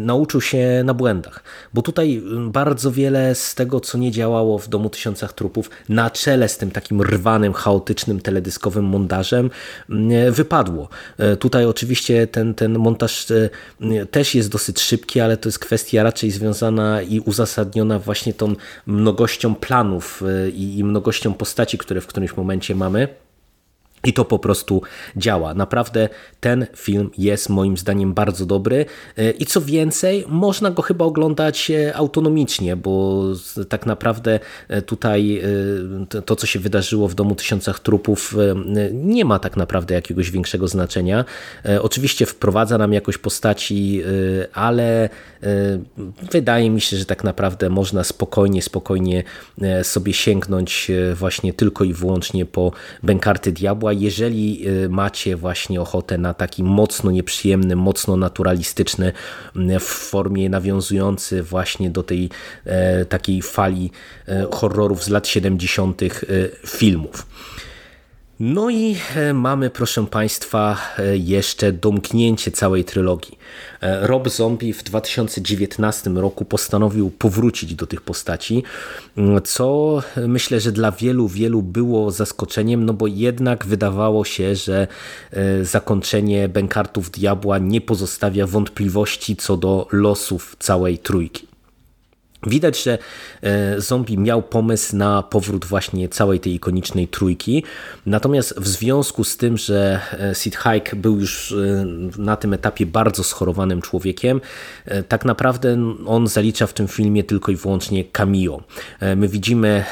nauczył 0.00 0.40
się 0.40 0.82
na 0.84 0.94
błędach, 0.94 1.42
bo 1.74 1.82
tutaj 1.82 2.22
bardzo 2.46 2.92
wiele 2.92 3.34
z 3.34 3.54
tego, 3.54 3.80
co 3.80 3.98
nie 3.98 4.10
działało 4.10 4.58
w 4.58 4.68
Domu 4.68 4.90
tysiącach 4.90 5.32
trupów 5.32 5.70
na 5.88 6.10
czele 6.10 6.48
z 6.48 6.58
tym 6.58 6.70
takim 6.70 7.02
rwanym, 7.02 7.52
chaotycznym, 7.52 8.20
teledyskowym 8.20 8.84
montażem 8.84 9.50
mm, 9.90 10.32
wypadło. 10.32 10.88
E, 11.18 11.36
tutaj 11.36 11.64
oczywiście 11.64 12.26
ten, 12.26 12.54
ten 12.54 12.78
montaż 12.78 13.30
e, 13.30 14.06
też 14.06 14.34
jest 14.34 14.50
dosyć 14.50 14.80
szybki, 14.80 15.20
ale 15.20 15.36
to 15.36 15.48
jest 15.48 15.58
kwestia 15.58 16.02
raczej 16.02 16.30
związana 16.30 17.02
i 17.02 17.20
uzasadniona 17.20 17.98
właśnie 17.98 18.34
tą 18.34 18.54
mnogością 18.86 19.54
planów 19.54 20.22
e, 20.22 20.50
i, 20.50 20.78
i 20.78 20.84
mnogością 20.84 21.34
postaci, 21.34 21.78
które 21.78 22.00
w 22.00 22.06
którymś 22.06 22.36
momencie 22.36 22.74
mamy. 22.74 23.23
I 24.04 24.12
to 24.12 24.24
po 24.24 24.38
prostu 24.38 24.82
działa. 25.16 25.54
Naprawdę 25.54 26.08
ten 26.40 26.66
film 26.76 27.10
jest 27.18 27.48
moim 27.48 27.76
zdaniem 27.76 28.14
bardzo 28.14 28.46
dobry 28.46 28.86
e, 29.16 29.30
i 29.30 29.46
co 29.46 29.60
więcej, 29.60 30.24
można 30.28 30.70
go 30.70 30.82
chyba 30.82 31.04
oglądać 31.04 31.70
e, 31.70 31.96
autonomicznie, 31.96 32.76
bo 32.76 33.24
tak 33.68 33.86
naprawdę 33.86 34.40
e, 34.68 34.82
tutaj 34.82 35.42
to, 36.26 36.36
co 36.36 36.46
się 36.46 36.58
wydarzyło 36.58 37.08
w 37.08 37.14
Domu 37.14 37.34
Tysiącach 37.34 37.80
Trupów 37.80 38.36
nie 38.92 39.24
ma 39.24 39.38
tak 39.38 39.56
naprawdę 39.56 39.94
jakiegoś 39.94 40.30
większego 40.30 40.68
znaczenia. 40.68 41.24
Oczywiście 41.80 42.26
wprowadza 42.26 42.78
nam 42.78 42.92
jakoś 42.92 43.18
postaci, 43.18 44.02
ale 44.52 45.08
wydaje 46.32 46.70
mi 46.70 46.80
się, 46.80 46.96
że 46.96 47.04
tak 47.04 47.24
naprawdę 47.24 47.70
można 47.70 48.04
spokojnie, 48.04 48.62
spokojnie 48.62 49.24
sobie 49.82 50.12
sięgnąć 50.12 50.90
właśnie 51.14 51.52
tylko 51.52 51.84
i 51.84 51.92
wyłącznie 51.92 52.46
po 52.46 52.72
Bękarty 53.02 53.52
Diabła 53.52 53.92
jeżeli 53.94 54.68
y, 54.68 54.88
macie 54.88 55.36
właśnie 55.36 55.80
ochotę 55.80 56.18
na 56.18 56.34
taki 56.34 56.64
mocno 56.64 57.10
nieprzyjemny, 57.10 57.76
mocno 57.76 58.16
naturalistyczny 58.16 59.12
w 59.80 59.84
formie 59.84 60.50
nawiązujący 60.50 61.42
właśnie 61.42 61.90
do 61.90 62.02
tej 62.02 62.30
e, 62.64 63.04
takiej 63.04 63.42
fali 63.42 63.90
e, 64.28 64.46
horrorów 64.52 65.04
z 65.04 65.08
lat 65.08 65.28
70. 65.28 66.02
E, 66.02 66.06
filmów. 66.66 67.26
No 68.40 68.70
i 68.70 68.96
mamy, 69.34 69.70
proszę 69.70 70.06
Państwa, 70.06 70.78
jeszcze 71.14 71.72
domknięcie 71.72 72.50
całej 72.50 72.84
trylogii. 72.84 73.38
E, 73.80 74.06
Rob 74.06 74.28
Zombie 74.28 74.72
w 74.72 74.82
2019 74.82 76.10
roku 76.10 76.44
postanowił 76.44 77.10
powrócić 77.10 77.74
do 77.74 77.86
tych 77.86 78.00
postaci, 78.02 78.62
mm, 79.16 79.42
co 79.42 80.02
myślę, 80.28 80.60
że 80.60 80.72
dla 80.72 80.92
wielu, 80.92 81.28
wielu 81.28 81.62
było 81.62 82.10
zaskoczeniem, 82.10 82.84
no 82.84 82.92
bo 82.92 83.06
jednak 83.06 83.66
wydawało 83.66 84.24
się, 84.24 84.56
że 84.56 84.86
e, 85.30 85.64
zakończenie 85.64 86.48
Bękartów 86.48 87.10
Diabła 87.10 87.58
nie 87.58 87.80
pozostawia 87.80 88.46
wątpliwości 88.46 89.36
co 89.36 89.56
do 89.56 89.88
losów 89.92 90.56
całej 90.58 90.98
trójki. 90.98 91.53
Widać, 92.46 92.82
że 92.82 92.98
e, 93.42 93.80
Zombie 93.80 94.18
miał 94.18 94.42
pomysł 94.42 94.96
na 94.96 95.22
powrót 95.22 95.64
właśnie 95.64 96.08
całej 96.08 96.40
tej 96.40 96.54
ikonicznej 96.54 97.08
trójki. 97.08 97.64
Natomiast 98.06 98.60
w 98.60 98.68
związku 98.68 99.24
z 99.24 99.36
tym, 99.36 99.56
że 99.56 100.00
e, 100.12 100.34
Sid 100.34 100.56
Haig 100.56 100.94
był 100.94 101.20
już 101.20 101.52
e, 101.52 101.86
na 102.18 102.36
tym 102.36 102.52
etapie 102.52 102.86
bardzo 102.86 103.24
schorowanym 103.24 103.82
człowiekiem, 103.82 104.40
tak 105.08 105.24
naprawdę 105.24 105.94
on 106.06 106.26
zalicza 106.26 106.66
w 106.66 106.72
tym 106.72 106.88
filmie 106.88 107.24
tylko 107.24 107.52
i 107.52 107.56
wyłącznie 107.56 108.04
cameo. 108.04 108.62
My 109.16 109.28
widzimy 109.28 109.84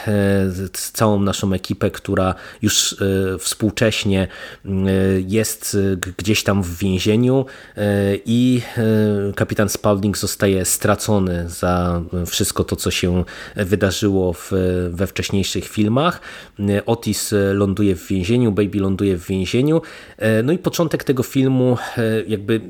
całą 0.72 1.20
naszą 1.20 1.52
ekipę, 1.52 1.90
która 1.90 2.34
już 2.62 2.96
współcześnie 3.38 4.28
jest 5.26 5.76
gdzieś 6.18 6.44
tam 6.44 6.62
w 6.62 6.78
więzieniu 6.78 7.46
i 8.24 8.62
kapitan 9.36 9.68
Spalding 9.68 10.18
zostaje 10.18 10.64
stracony 10.64 11.48
za 11.48 12.02
wszystko 12.26 12.41
wszystko 12.42 12.64
to, 12.64 12.76
co 12.76 12.90
się 12.90 13.24
wydarzyło 13.56 14.32
w, 14.32 14.52
we 14.90 15.06
wcześniejszych 15.06 15.68
filmach. 15.68 16.20
Otis 16.86 17.34
ląduje 17.54 17.96
w 17.96 18.06
więzieniu, 18.06 18.52
Baby 18.52 18.78
ląduje 18.78 19.16
w 19.16 19.26
więzieniu. 19.26 19.82
No 20.44 20.52
i 20.52 20.58
początek 20.58 21.04
tego 21.04 21.22
filmu 21.22 21.76
e, 21.96 22.22
jakby 22.26 22.60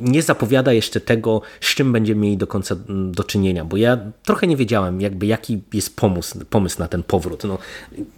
nie 0.00 0.22
zapowiada 0.22 0.72
jeszcze 0.72 1.00
tego, 1.00 1.42
z 1.60 1.74
czym 1.74 1.92
będziemy 1.92 2.20
mieli 2.20 2.36
do 2.36 2.46
końca 2.46 2.76
do 3.10 3.24
czynienia, 3.24 3.64
bo 3.64 3.76
ja 3.76 3.98
trochę 4.24 4.46
nie 4.46 4.56
wiedziałem, 4.56 5.00
jakby 5.00 5.26
jaki 5.26 5.60
jest 5.72 5.96
pomysł, 5.96 6.38
pomysł 6.50 6.78
na 6.78 6.88
ten 6.88 7.02
powrót. 7.02 7.44
No, 7.44 7.58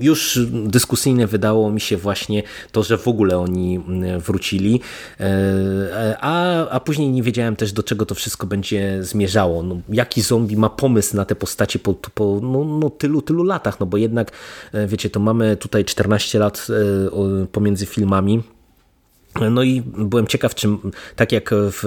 już 0.01 0.39
dyskusyjne 0.53 1.27
wydało 1.27 1.71
mi 1.71 1.81
się 1.81 1.97
właśnie 1.97 2.43
to, 2.73 2.83
że 2.83 2.99
w 2.99 3.09
ogóle 3.09 3.39
oni 3.39 3.81
wrócili, 4.19 4.81
e, 5.21 6.17
a, 6.21 6.69
a 6.69 6.81
później 6.81 7.09
nie 7.09 7.23
wiedziałem 7.23 7.57
też, 7.57 7.73
do 7.73 7.83
czego 7.83 8.07
to 8.07 8.15
wszystko 8.15 8.47
będzie 8.47 9.05
zmierzało. 9.05 9.63
No, 9.63 9.77
jaki 9.89 10.23
zombie 10.23 10.57
ma 10.57 10.69
pomysł 10.69 10.90
pomysł 10.91 11.17
na 11.17 11.25
te 11.25 11.35
postacie 11.35 11.79
po, 11.79 11.95
po 11.95 12.41
no, 12.43 12.65
no, 12.65 12.91
tylu, 12.91 13.23
tylu 13.23 13.45
latach, 13.45 13.81
no 13.81 13.87
bo 13.87 13.97
jednak, 13.97 14.33
e, 14.73 14.87
wiecie, 14.87 15.11
to 15.11 15.21
mamy 15.21 15.57
tutaj 15.57 15.85
14 15.85 16.39
lat 16.39 16.67
e, 16.71 17.47
pomiędzy 17.47 17.87
filmami, 17.87 18.43
no 19.51 19.63
i 19.63 19.83
byłem 19.83 20.27
ciekaw, 20.27 20.55
czy 20.55 20.69
tak 21.17 21.33
jak 21.33 21.51
w 21.53 21.85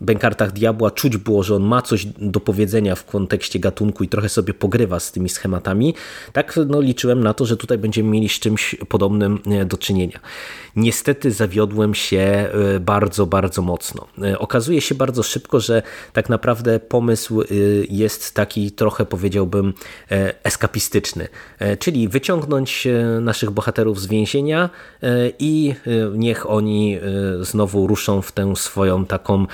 Bękartach 0.00 0.52
Diabła 0.52 0.90
czuć 0.90 1.16
było, 1.16 1.42
że 1.42 1.56
on 1.56 1.62
ma 1.62 1.82
coś 1.82 2.06
do 2.06 2.40
powiedzenia 2.40 2.94
w 2.94 3.04
kontekście 3.04 3.58
gatunku 3.58 4.04
i 4.04 4.08
trochę 4.08 4.28
sobie 4.28 4.54
pogrywa 4.54 5.00
z 5.00 5.12
tymi 5.12 5.28
schematami, 5.28 5.94
tak 6.32 6.58
no, 6.66 6.80
liczyłem 6.80 7.20
na 7.20 7.34
to, 7.34 7.46
że 7.46 7.56
tutaj 7.56 7.78
będziemy 7.78 8.10
mieli 8.10 8.28
z 8.28 8.38
czymś 8.38 8.76
podobnym 8.88 9.38
e, 9.46 9.64
do 9.64 9.76
czynienia. 9.76 10.20
Niestety 10.76 11.30
zawiodłem 11.30 11.94
się 11.94 12.18
e, 12.18 12.80
bardzo, 12.80 13.26
bardzo 13.26 13.62
mocno. 13.62 14.06
E, 14.22 14.38
okazuje 14.38 14.80
się 14.80 14.94
bardzo 14.94 15.22
szybko, 15.22 15.60
że 15.60 15.82
tak 16.12 16.28
naprawdę 16.28 16.80
pomysł 16.80 17.42
jest 17.90 18.34
taki 18.34 18.72
trochę 18.72 19.06
powiedziałbym 19.06 19.74
eskapistyczny, 20.42 21.28
czyli 21.78 22.08
wyciągnąć 22.08 22.88
naszych 23.20 23.50
bohaterów 23.50 24.00
z 24.00 24.06
więzienia 24.06 24.70
i 25.38 25.74
niech 26.14 26.50
oni 26.50 26.98
znowu 27.40 27.86
ruszą 27.86 28.22
w 28.22 28.32
tę 28.32 28.56
swoją 28.56 29.06
taką 29.06 29.46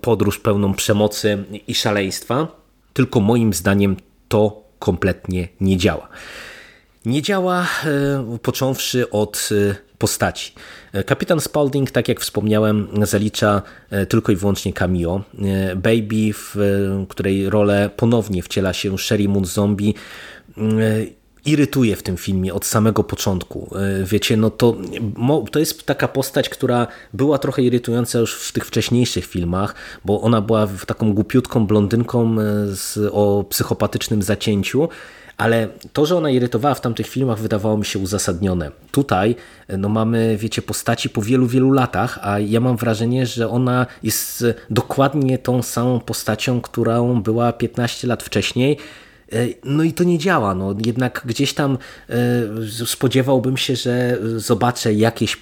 podróż 0.00 0.38
pełną 0.38 0.74
przemocy 0.74 1.44
i 1.68 1.74
szaleństwa, 1.74 2.46
tylko 2.92 3.20
moim 3.20 3.52
zdaniem 3.52 3.96
to 4.28 4.62
kompletnie 4.78 5.48
nie 5.60 5.76
działa. 5.76 6.08
Nie 7.04 7.22
działa 7.22 7.66
e, 7.84 8.38
począwszy 8.42 9.10
od 9.10 9.48
e, 9.70 9.74
postaci. 9.98 10.52
Kapitan 11.06 11.40
Spalding, 11.40 11.90
tak 11.90 12.08
jak 12.08 12.20
wspomniałem, 12.20 12.88
zalicza 13.02 13.62
tylko 14.08 14.32
i 14.32 14.36
wyłącznie 14.36 14.72
cameo. 14.72 15.22
Baby, 15.76 16.32
w 16.32 16.56
której 17.08 17.50
rolę 17.50 17.90
ponownie 17.96 18.42
wciela 18.42 18.72
się 18.72 18.98
Sherry 18.98 19.28
Moon 19.28 19.44
Zombie, 19.44 19.94
irytuje 21.44 21.96
w 21.96 22.02
tym 22.02 22.16
filmie 22.16 22.54
od 22.54 22.64
samego 22.64 23.04
początku. 23.04 23.70
Wiecie, 24.04 24.36
no 24.36 24.50
to, 24.50 24.76
to 25.50 25.58
jest 25.58 25.86
taka 25.86 26.08
postać, 26.08 26.48
która 26.48 26.86
była 27.12 27.38
trochę 27.38 27.62
irytująca 27.62 28.18
już 28.18 28.34
w 28.34 28.52
tych 28.52 28.66
wcześniejszych 28.66 29.26
filmach, 29.26 29.74
bo 30.04 30.20
ona 30.20 30.40
była 30.40 30.68
taką 30.86 31.14
głupiutką 31.14 31.66
blondynką 31.66 32.36
z, 32.66 33.10
o 33.12 33.44
psychopatycznym 33.48 34.22
zacięciu, 34.22 34.88
ale 35.40 35.68
to, 35.92 36.06
że 36.06 36.16
ona 36.16 36.30
irytowała 36.30 36.74
w 36.74 36.80
tamtych 36.80 37.06
filmach 37.08 37.38
wydawało 37.38 37.76
mi 37.76 37.84
się 37.84 37.98
uzasadnione. 37.98 38.70
Tutaj 38.92 39.36
no 39.78 39.88
mamy, 39.88 40.36
wiecie, 40.36 40.62
postaci 40.62 41.10
po 41.10 41.22
wielu, 41.22 41.46
wielu 41.46 41.72
latach, 41.72 42.18
a 42.22 42.38
ja 42.38 42.60
mam 42.60 42.76
wrażenie, 42.76 43.26
że 43.26 43.48
ona 43.48 43.86
jest 44.02 44.44
dokładnie 44.70 45.38
tą 45.38 45.62
samą 45.62 46.00
postacią, 46.00 46.60
którą 46.60 47.22
była 47.22 47.52
15 47.52 48.08
lat 48.08 48.22
wcześniej, 48.22 48.76
no 49.64 49.82
i 49.82 49.92
to 49.92 50.04
nie 50.04 50.18
działa. 50.18 50.54
No, 50.54 50.74
jednak 50.86 51.22
gdzieś 51.24 51.54
tam 51.54 51.78
e, 52.08 52.16
spodziewałbym 52.86 53.56
się, 53.56 53.76
że 53.76 54.18
zobaczę 54.36 54.94
jakieś, 54.94 55.38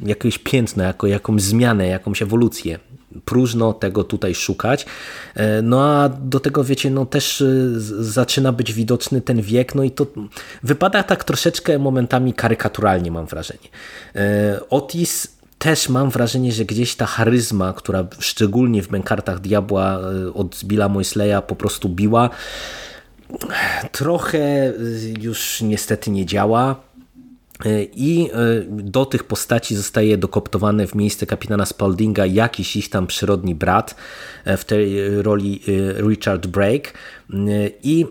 jakieś 0.00 0.38
piętno, 0.38 0.84
jako, 0.84 1.06
jakąś 1.06 1.42
zmianę, 1.42 1.86
jakąś 1.86 2.22
ewolucję 2.22 2.78
próżno 3.24 3.72
tego 3.72 4.04
tutaj 4.04 4.34
szukać. 4.34 4.86
E, 5.34 5.62
no 5.62 5.84
a 5.84 6.08
do 6.08 6.40
tego 6.40 6.64
wiecie, 6.64 6.90
no 6.90 7.06
też 7.06 7.40
e, 7.40 7.46
zaczyna 8.00 8.52
być 8.52 8.72
widoczny 8.72 9.20
ten 9.20 9.42
wiek, 9.42 9.74
no 9.74 9.82
i 9.82 9.90
to 9.90 10.06
wypada 10.62 11.02
tak 11.02 11.24
troszeczkę 11.24 11.78
momentami 11.78 12.34
karykaturalnie 12.34 13.10
mam 13.10 13.26
wrażenie. 13.26 13.68
E, 14.16 14.60
Otis 14.70 15.28
też 15.58 15.88
mam 15.88 16.10
wrażenie, 16.10 16.52
że 16.52 16.64
gdzieś 16.64 16.96
ta 16.96 17.06
charyzma, 17.06 17.72
która 17.72 18.06
szczególnie 18.18 18.82
w 18.82 18.90
Mękartach 18.90 19.40
Diabła 19.40 20.00
od 20.34 20.64
Billa 20.64 20.88
Moisleya 20.88 21.42
po 21.46 21.56
prostu 21.56 21.88
biła, 21.88 22.30
trochę 23.92 24.72
już 25.20 25.62
niestety 25.62 26.10
nie 26.10 26.26
działa. 26.26 26.92
I 27.94 28.30
e, 28.32 28.36
do 28.68 29.06
tych 29.06 29.24
postaci 29.24 29.76
zostaje 29.76 30.18
dokoptowany 30.18 30.86
w 30.86 30.94
miejsce 30.94 31.26
kapitana 31.26 31.66
Spaldinga 31.66 32.26
jakiś 32.26 32.76
ich 32.76 32.90
tam 32.90 33.06
przyrodni 33.06 33.54
brat 33.54 33.94
w 34.46 34.64
tej 34.64 35.22
roli 35.22 35.60
Richard 36.08 36.46
Brake. 36.46 36.92
I 37.82 38.06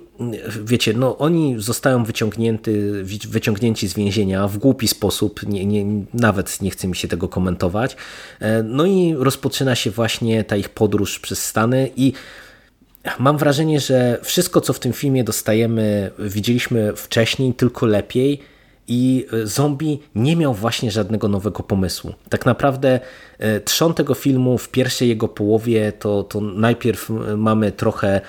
wiecie, 0.64 0.94
no 0.94 1.18
oni 1.18 1.56
zostają 1.58 2.04
wyciągnięty, 2.04 3.04
wyciągnięci 3.30 3.88
z 3.88 3.94
więzienia 3.94 4.48
w 4.48 4.58
głupi 4.58 4.88
sposób, 4.88 5.48
nie, 5.48 5.66
nie, 5.66 6.06
nawet 6.14 6.62
nie 6.62 6.72
chce 6.72 6.88
mi 6.88 6.96
się 6.96 7.08
tego 7.08 7.28
komentować. 7.28 7.96
No 8.64 8.86
i 8.86 9.16
rozpoczyna 9.18 9.76
się 9.76 9.92
właśnie 9.92 10.44
ta 10.44 10.56
ich 10.56 10.70
podróż 10.70 11.20
przez 11.20 11.46
Stany 11.46 11.92
i 11.96 12.14
Mam 13.20 13.38
wrażenie, 13.38 13.80
że 13.80 14.20
wszystko, 14.24 14.62
co 14.62 14.74
w 14.74 14.80
tym 14.80 14.94
filmie 14.94 15.24
dostajemy, 15.24 16.12
widzieliśmy 16.20 16.96
wcześniej, 16.96 17.54
tylko 17.54 17.86
lepiej 17.86 18.40
i 18.88 19.26
zombie 19.44 20.00
nie 20.16 20.36
miał 20.36 20.54
właśnie 20.54 20.92
żadnego 20.92 21.28
nowego 21.28 21.64
pomysłu. 21.64 22.14
Tak 22.30 22.46
naprawdę 22.46 23.00
E, 23.00 23.31
trzon 23.66 23.94
tego 23.94 24.14
filmu 24.14 24.58
w 24.58 24.70
pierwszej 24.70 25.10
jego 25.10 25.28
połowie 25.28 25.92
to, 25.92 26.24
to 26.24 26.42
najpierw 26.42 27.10
mamy 27.38 27.72
trochę 27.72 28.22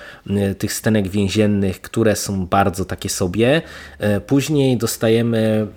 tych 0.57 0.73
scenek 0.73 1.07
więziennych, 1.07 1.81
które 1.81 2.15
są 2.15 2.45
bardzo 2.45 2.85
takie 2.85 3.09
sobie. 3.09 3.61
E, 3.99 4.21
później 4.21 4.77
dostajemy 4.77 5.67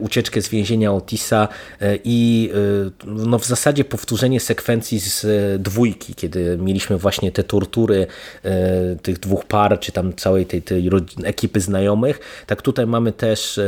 ucieczkę 0.00 0.42
z 0.42 0.48
więzienia 0.48 0.92
Otisa 0.92 1.48
e, 1.80 1.98
i 2.04 2.50
no 3.06 3.38
w 3.38 3.46
zasadzie 3.46 3.84
powtórzenie 3.84 4.40
sekwencji 4.40 4.98
z 5.00 5.26
dwójki, 5.62 6.14
kiedy 6.14 6.58
mieliśmy 6.58 6.98
właśnie 6.98 7.32
te 7.32 7.44
tortury 7.44 8.06
tych 9.02 9.18
dwóch 9.18 9.44
par, 9.44 9.80
czy 9.80 9.92
tam 9.92 10.14
całej 10.14 10.46
tej, 10.46 10.62
tej 10.62 10.90
ekipy 11.24 11.60
znajomych. 11.60 12.20
Tak 12.46 12.62
tutaj 12.62 12.86
mamy 12.86 13.12
też 13.12 13.60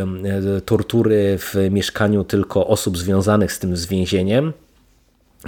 tortury 0.64 1.38
w 1.38 1.54
mieszkaniu 1.70 2.24
tylko 2.24 2.66
osób 2.66 2.98
związanych 2.98 3.52
z 3.52 3.58
tym 3.58 3.76
z 3.76 3.86
więzieniem. 3.86 4.52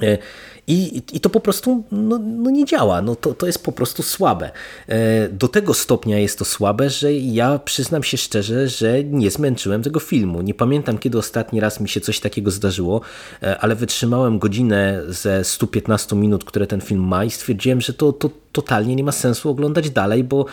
E, 0.03 0.19
I, 0.67 1.03
I 1.13 1.21
to 1.21 1.31
po 1.31 1.41
prostu 1.41 1.85
no, 1.93 2.19
no 2.19 2.51
nie 2.51 2.65
działa, 2.65 3.03
no 3.03 3.17
to, 3.17 3.35
to 3.35 3.47
jest 3.47 3.65
po 3.65 3.73
prostu 3.73 4.03
słabe. 4.03 4.51
E, 4.89 5.29
do 5.29 5.49
tego 5.49 5.75
stopnia 5.75 6.19
jest 6.19 6.39
to 6.39 6.45
słabe, 6.45 6.91
że 6.91 7.13
ja 7.13 7.59
przyznam 7.59 8.03
się 8.03 8.17
szczerze, 8.17 8.69
że 8.69 9.05
nie 9.05 9.31
zmęczyłem 9.31 9.83
tego 9.83 10.01
filmu. 10.01 10.43
Nie 10.43 10.55
pamiętam, 10.55 10.99
kiedy 10.99 11.19
ostatni 11.19 11.61
raz 11.61 11.81
mi 11.81 11.89
się 11.89 12.01
coś 12.01 12.21
takiego 12.21 12.51
zdarzyło, 12.51 13.01
e, 13.43 13.59
ale 13.59 13.75
wytrzymałem 13.75 14.39
godzinę 14.39 15.03
ze 15.09 15.45
115 15.45 16.17
minut, 16.17 16.45
które 16.45 16.67
ten 16.67 16.81
film 16.81 17.09
ma 17.09 17.25
i 17.25 17.31
stwierdziłem, 17.31 17.81
że 17.81 17.95
to, 17.95 18.13
to 18.13 18.31
totalnie 18.53 18.97
nie 18.97 19.05
ma 19.05 19.13
sensu 19.13 19.51
oglądać 19.51 19.91
dalej, 19.91 20.25
bo, 20.25 20.47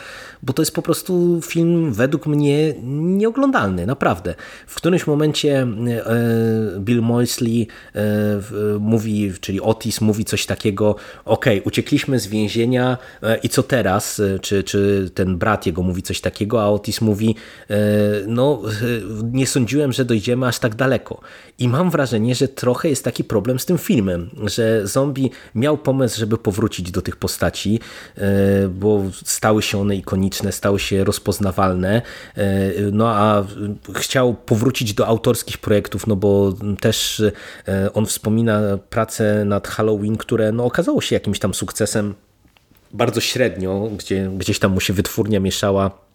bo 0.44 0.54
to 0.54 0.62
jest 0.62 0.76
po 0.76 0.82
prostu 0.82 1.42
film 1.42 1.94
według 1.94 2.26
mnie 2.26 2.74
nieoglądalny, 2.84 3.86
naprawdę. 3.86 4.36
W 4.68 4.76
którymś 4.76 5.08
momencie 5.08 5.62
e, 5.62 5.68
Bill 6.80 7.02
Moisley 7.02 7.68
e, 7.96 8.00
mówi, 8.80 9.34
czyli 9.42 9.62
Otis 9.62 10.02
mówi 10.02 10.26
coś 10.26 10.46
takiego, 10.46 10.96
ok, 11.26 11.46
uciekliśmy 11.64 12.20
z 12.20 12.28
więzienia 12.28 12.98
e, 13.24 13.38
i 13.38 13.50
co 13.50 13.64
teraz? 13.64 14.22
Czy, 14.42 14.64
czy 14.64 15.10
ten 15.14 15.38
brat 15.38 15.66
jego 15.66 15.84
mówi 15.84 16.04
coś 16.04 16.22
takiego, 16.22 16.64
a 16.64 16.70
Otis 16.70 17.02
mówi, 17.02 17.36
no 18.28 18.62
nie 19.32 19.48
sądziłem, 19.48 19.92
że 19.92 20.06
dojdziemy 20.06 20.48
aż 20.48 20.60
tak 20.60 20.76
daleko. 20.76 21.22
I 21.60 21.70
mam 21.70 21.90
wrażenie, 21.90 22.36
że 22.36 22.48
trochę 22.48 22.90
jest 22.90 23.04
taki 23.04 23.24
problem 23.24 23.60
z 23.60 23.66
tym 23.66 23.78
filmem, 23.78 24.30
że 24.44 24.88
zombie 24.88 25.32
miał 25.56 25.78
pomysł, 25.78 26.20
żeby 26.20 26.38
powrócić 26.38 26.92
do 26.92 27.02
tych 27.02 27.16
postaci, 27.16 27.80
bo 28.70 29.04
stały 29.26 29.62
się 29.62 29.82
one 29.82 29.96
ikoniczne, 29.96 30.52
stały 30.52 30.80
się 30.80 31.04
rozpoznawalne, 31.04 32.02
e, 32.36 32.44
no 32.92 33.10
a 33.10 33.44
chciał 33.96 34.34
powrócić 34.34 34.94
do 34.94 35.08
autorskich 35.08 35.58
projektów, 35.58 36.08
no 36.08 36.16
bo 36.16 36.54
też 36.80 37.24
e, 37.68 37.94
on 37.94 38.06
wspomina 38.06 38.62
pracę 38.90 39.46
nad 39.46 39.68
Halloween, 39.68 40.18
które 40.18 40.52
no 40.52 40.66
okazało 40.66 41.02
się 41.02 41.16
jakimś 41.16 41.40
tam 41.40 41.54
sukcesem 41.54 42.14
bardzo 42.94 43.22
średnio, 43.22 43.90
gdzie 43.98 44.32
gdzieś 44.38 44.60
tam 44.60 44.72
mu 44.72 44.80
się 44.80 44.94
wytwórnia 44.94 45.40
mieszała 45.40 46.07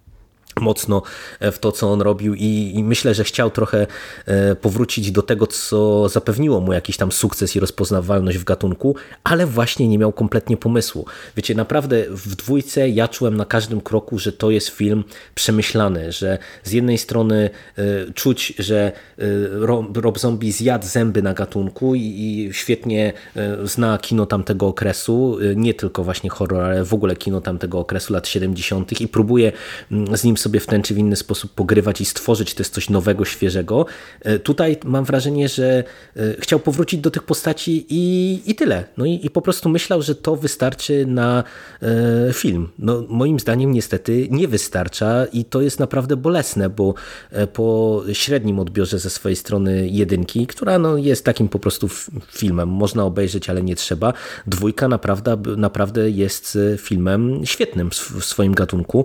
mocno 0.60 1.02
w 1.40 1.58
to, 1.58 1.72
co 1.72 1.92
on 1.92 2.00
robił 2.00 2.34
i, 2.34 2.72
i, 2.74 2.84
myślę, 2.84 3.14
że 3.14 3.24
chciał 3.24 3.50
trochę 3.50 3.86
e, 4.26 4.54
powrócić 4.54 5.10
do 5.10 5.22
tego, 5.22 5.46
co 5.46 6.08
zapewniło 6.08 6.60
mu 6.60 6.72
jakiś 6.72 6.96
tam 6.96 7.12
sukces 7.12 7.56
i 7.56 7.60
rozpoznawalność 7.60 8.38
w 8.38 8.44
gatunku, 8.44 8.96
ale 9.24 9.46
właśnie 9.46 9.88
nie 9.88 9.98
miał 9.98 10.12
kompletnie 10.12 10.56
pomysłu. 10.56 11.06
Wiecie, 11.36 11.54
naprawdę 11.54 12.04
w 12.10 12.36
dwójce 12.36 12.88
ja 12.88 13.08
czułem 13.08 13.36
na 13.36 13.44
każdym 13.44 13.80
kroku, 13.80 14.18
że 14.18 14.32
to 14.32 14.50
jest 14.50 14.68
film 14.68 15.04
przemyślany, 15.34 16.12
że 16.12 16.38
z 16.64 16.72
jednej 16.72 16.98
strony 16.98 17.50
e, 17.78 18.12
czuć, 18.12 18.54
że 18.58 18.92
e, 19.18 19.22
Rob 19.94 20.18
Zombie 20.18 20.52
zjadł 20.52 20.86
zęby 20.86 21.22
na 21.22 21.34
gatunku 21.34 21.94
i, 21.94 22.00
i 22.00 22.50
świetnie 22.52 23.12
zna 23.64 23.98
kino 23.98 24.26
tamtego 24.26 24.66
okresu, 24.66 25.38
nie 25.56 25.74
tylko 25.74 26.04
właśnie 26.04 26.30
horror, 26.30 26.60
ale 26.60 26.84
w 26.84 26.94
ogóle 26.94 27.16
kino 27.16 27.40
tamtego 27.40 27.78
okresu 27.78 28.12
lat 28.12 28.28
70. 28.28 29.00
i 29.00 29.08
próbuje 29.08 29.52
mm, 29.92 30.16
z 30.16 30.24
nim 30.24 30.36
sobie 30.42 30.60
w 30.60 30.66
ten 30.66 30.82
czy 30.82 30.94
w 30.94 30.98
inny 30.98 31.16
sposób 31.16 31.54
pogrywać 31.54 32.00
i 32.00 32.04
stworzyć 32.04 32.54
też 32.54 32.68
coś 32.68 32.90
nowego, 32.90 33.24
świeżego. 33.24 33.86
E, 34.20 34.38
tutaj 34.38 34.76
mam 34.84 35.04
wrażenie, 35.04 35.48
że 35.48 35.84
e, 36.16 36.34
chciał 36.38 36.58
powrócić 36.58 37.00
do 37.00 37.10
tych 37.10 37.22
postaci 37.22 37.86
i, 37.88 38.42
i 38.46 38.54
tyle. 38.54 38.84
No 38.96 39.04
i, 39.04 39.20
i 39.26 39.30
po 39.30 39.42
prostu 39.42 39.68
myślał, 39.68 40.02
że 40.02 40.14
to 40.14 40.36
wystarczy 40.36 41.06
na 41.06 41.44
e, 41.82 42.32
film. 42.32 42.68
No, 42.78 43.04
moim 43.08 43.40
zdaniem 43.40 43.72
niestety 43.72 44.28
nie 44.30 44.48
wystarcza 44.48 45.24
i 45.32 45.44
to 45.44 45.60
jest 45.60 45.80
naprawdę 45.80 46.16
bolesne, 46.16 46.70
bo 46.70 46.94
po 47.52 48.02
średnim 48.12 48.58
odbiorze 48.58 48.98
ze 48.98 49.10
swojej 49.10 49.36
strony 49.36 49.88
jedynki, 49.88 50.46
która 50.46 50.78
no, 50.78 50.96
jest 50.96 51.24
takim 51.24 51.48
po 51.48 51.58
prostu 51.58 51.88
filmem, 52.32 52.68
można 52.68 53.04
obejrzeć, 53.04 53.50
ale 53.50 53.62
nie 53.62 53.76
trzeba. 53.76 54.12
Dwójka 54.46 54.88
naprawdę, 54.88 55.36
naprawdę 55.56 56.10
jest 56.10 56.58
filmem 56.78 57.46
świetnym 57.46 57.90
w 57.90 58.24
swoim 58.24 58.54
gatunku, 58.54 59.04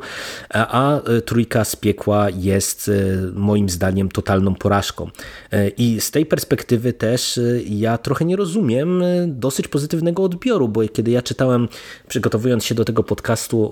a 0.50 1.02
trójka 1.28 1.66
z 1.66 1.76
piekła 1.76 2.30
jest 2.30 2.90
e, 2.90 2.92
moim 3.34 3.70
zdaniem 3.70 4.10
totalną 4.10 4.56
porażką. 4.56 5.10
E, 5.52 5.70
I 5.70 6.02
z 6.02 6.12
tej 6.12 6.26
perspektywy 6.26 6.94
też 6.94 7.38
e, 7.38 7.42
ja 7.64 7.98
trochę 7.98 8.26
nie 8.26 8.36
rozumiem 8.36 9.04
dosyć 9.28 9.68
pozytywnego 9.68 10.24
odbioru, 10.24 10.68
bo 10.68 10.88
kiedy 10.88 11.12
ja 11.12 11.22
czytałem, 11.22 11.68
przygotowując 12.08 12.66
się 12.66 12.76
do 12.76 12.86
tego 12.86 13.04
podcastu 13.04 13.72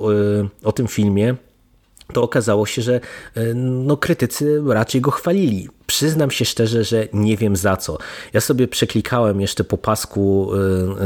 o 0.64 0.72
tym 0.72 0.88
filmie, 0.88 1.36
to 2.14 2.24
okazało 2.24 2.66
się, 2.66 2.82
że 2.82 3.00
no, 3.56 3.98
krytycy 3.98 4.62
raczej 4.68 5.02
go 5.02 5.12
chwalili. 5.12 5.70
Przyznam 5.88 6.32
się 6.32 6.46
szczerze, 6.46 6.84
że 6.84 7.08
nie 7.14 7.38
wiem 7.38 7.56
za 7.56 7.78
co. 7.78 7.98
Ja 8.34 8.42
sobie 8.42 8.68
przeklikałem 8.68 9.42
jeszcze 9.42 9.64
po 9.64 9.78
pasku 9.78 10.52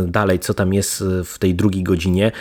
y, 0.05 0.07
dalej, 0.07 0.39
co 0.39 0.53
tam 0.53 0.73
jest 0.73 1.03
w 1.25 1.39
tej 1.39 1.55
drugiej 1.55 1.83
godzinie. 1.83 2.31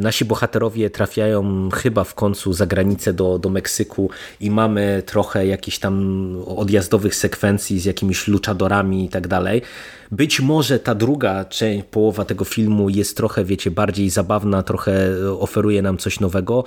Nasi 0.00 0.24
bohaterowie 0.24 0.90
trafiają 0.90 1.68
chyba 1.74 2.04
w 2.04 2.14
końcu 2.14 2.52
za 2.52 2.66
granicę 2.66 3.12
do, 3.12 3.38
do 3.38 3.50
Meksyku 3.50 4.10
i 4.40 4.50
mamy 4.50 5.02
trochę 5.06 5.46
jakichś 5.46 5.78
tam 5.78 6.36
odjazdowych 6.46 7.14
sekwencji 7.14 7.80
z 7.80 7.84
jakimiś 7.84 8.28
luchadorami 8.28 9.04
i 9.04 9.08
tak 9.08 9.28
dalej. 9.28 9.62
Być 10.10 10.40
może 10.40 10.78
ta 10.78 10.94
druga 10.94 11.44
część, 11.44 11.84
połowa 11.90 12.24
tego 12.24 12.44
filmu 12.44 12.88
jest 12.88 13.16
trochę, 13.16 13.44
wiecie, 13.44 13.70
bardziej 13.70 14.10
zabawna, 14.10 14.62
trochę 14.62 15.10
oferuje 15.38 15.82
nam 15.82 15.98
coś 15.98 16.20
nowego, 16.20 16.64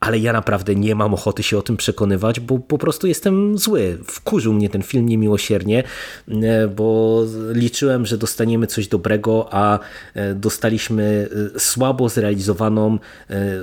ale 0.00 0.18
ja 0.18 0.32
naprawdę 0.32 0.74
nie 0.74 0.94
mam 0.94 1.14
ochoty 1.14 1.42
się 1.42 1.58
o 1.58 1.62
tym 1.62 1.76
przekonywać, 1.76 2.40
bo 2.40 2.58
po 2.58 2.78
prostu 2.78 3.06
jestem 3.06 3.58
zły. 3.58 3.98
Wkurzył 4.04 4.52
mnie 4.52 4.68
ten 4.68 4.82
film 4.82 5.08
niemiłosiernie, 5.08 5.84
e, 6.28 6.68
bo 6.68 7.22
liczyłem, 7.52 8.06
że 8.06 8.18
dostaniemy 8.18 8.66
coś 8.66 8.88
dobrego, 8.88 9.48
a 9.50 9.78
e, 10.14 10.34
dostaliśmy 10.34 11.28
e, 11.56 11.60
słabo 11.60 12.08
zrealizowaną, 12.08 12.98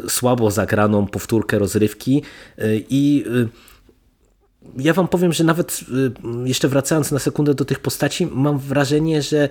słabo 0.09 0.51
zagraną 0.51 1.07
powtórkę 1.07 1.59
rozrywki 1.59 2.23
i 2.89 3.25
ja 4.77 4.93
wam 4.93 5.07
powiem, 5.07 5.33
że 5.33 5.43
nawet 5.43 5.79
jeszcze 6.45 6.67
wracając 6.67 7.11
na 7.11 7.19
sekundę 7.19 7.53
do 7.53 7.65
tych 7.65 7.79
postaci, 7.79 8.27
mam 8.31 8.59
wrażenie, 8.59 9.21
że 9.21 9.49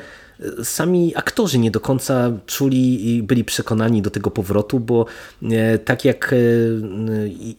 sami 0.63 1.13
aktorzy 1.17 1.59
nie 1.59 1.71
do 1.71 1.81
końca 1.81 2.33
czuli 2.47 3.17
i 3.17 3.23
byli 3.23 3.45
przekonani 3.45 4.03
do 4.03 4.11
tego 4.11 4.31
powrotu, 4.31 4.81
bo 4.81 5.07
tak 5.85 6.05
jak 6.05 6.35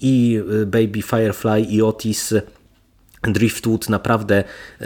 i 0.02 0.42
Baby 0.66 1.02
Firefly 1.02 1.62
i 1.62 1.82
Otis 1.82 2.34
Driftwood 3.34 3.90
naprawdę 3.90 4.44
e, 4.82 4.86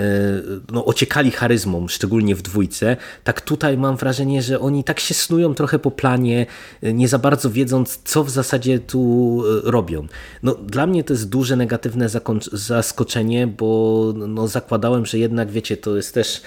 no, 0.71 0.85
ociekali 0.85 1.31
charyzmą, 1.31 1.87
szczególnie 1.87 2.35
w 2.35 2.41
dwójce. 2.41 2.97
Tak 3.23 3.41
tutaj 3.41 3.77
mam 3.77 3.97
wrażenie, 3.97 4.41
że 4.41 4.59
oni 4.59 4.83
tak 4.83 4.99
się 4.99 5.13
snują 5.13 5.53
trochę 5.53 5.79
po 5.79 5.91
planie, 5.91 6.45
e, 6.83 6.93
nie 6.93 7.07
za 7.07 7.19
bardzo 7.19 7.49
wiedząc, 7.49 7.99
co 8.03 8.23
w 8.23 8.29
zasadzie 8.29 8.79
tu 8.79 9.43
e, 9.67 9.71
robią. 9.71 10.07
No, 10.43 10.55
dla 10.55 10.87
mnie 10.87 11.03
to 11.03 11.13
jest 11.13 11.29
duże 11.29 11.55
negatywne 11.55 12.07
zaskoczenie, 12.51 13.47
bo 13.47 14.13
no, 14.15 14.47
zakładałem, 14.47 15.05
że 15.05 15.17
jednak, 15.17 15.51
wiecie, 15.51 15.77
to 15.77 15.95
jest 15.95 16.13
też 16.13 16.41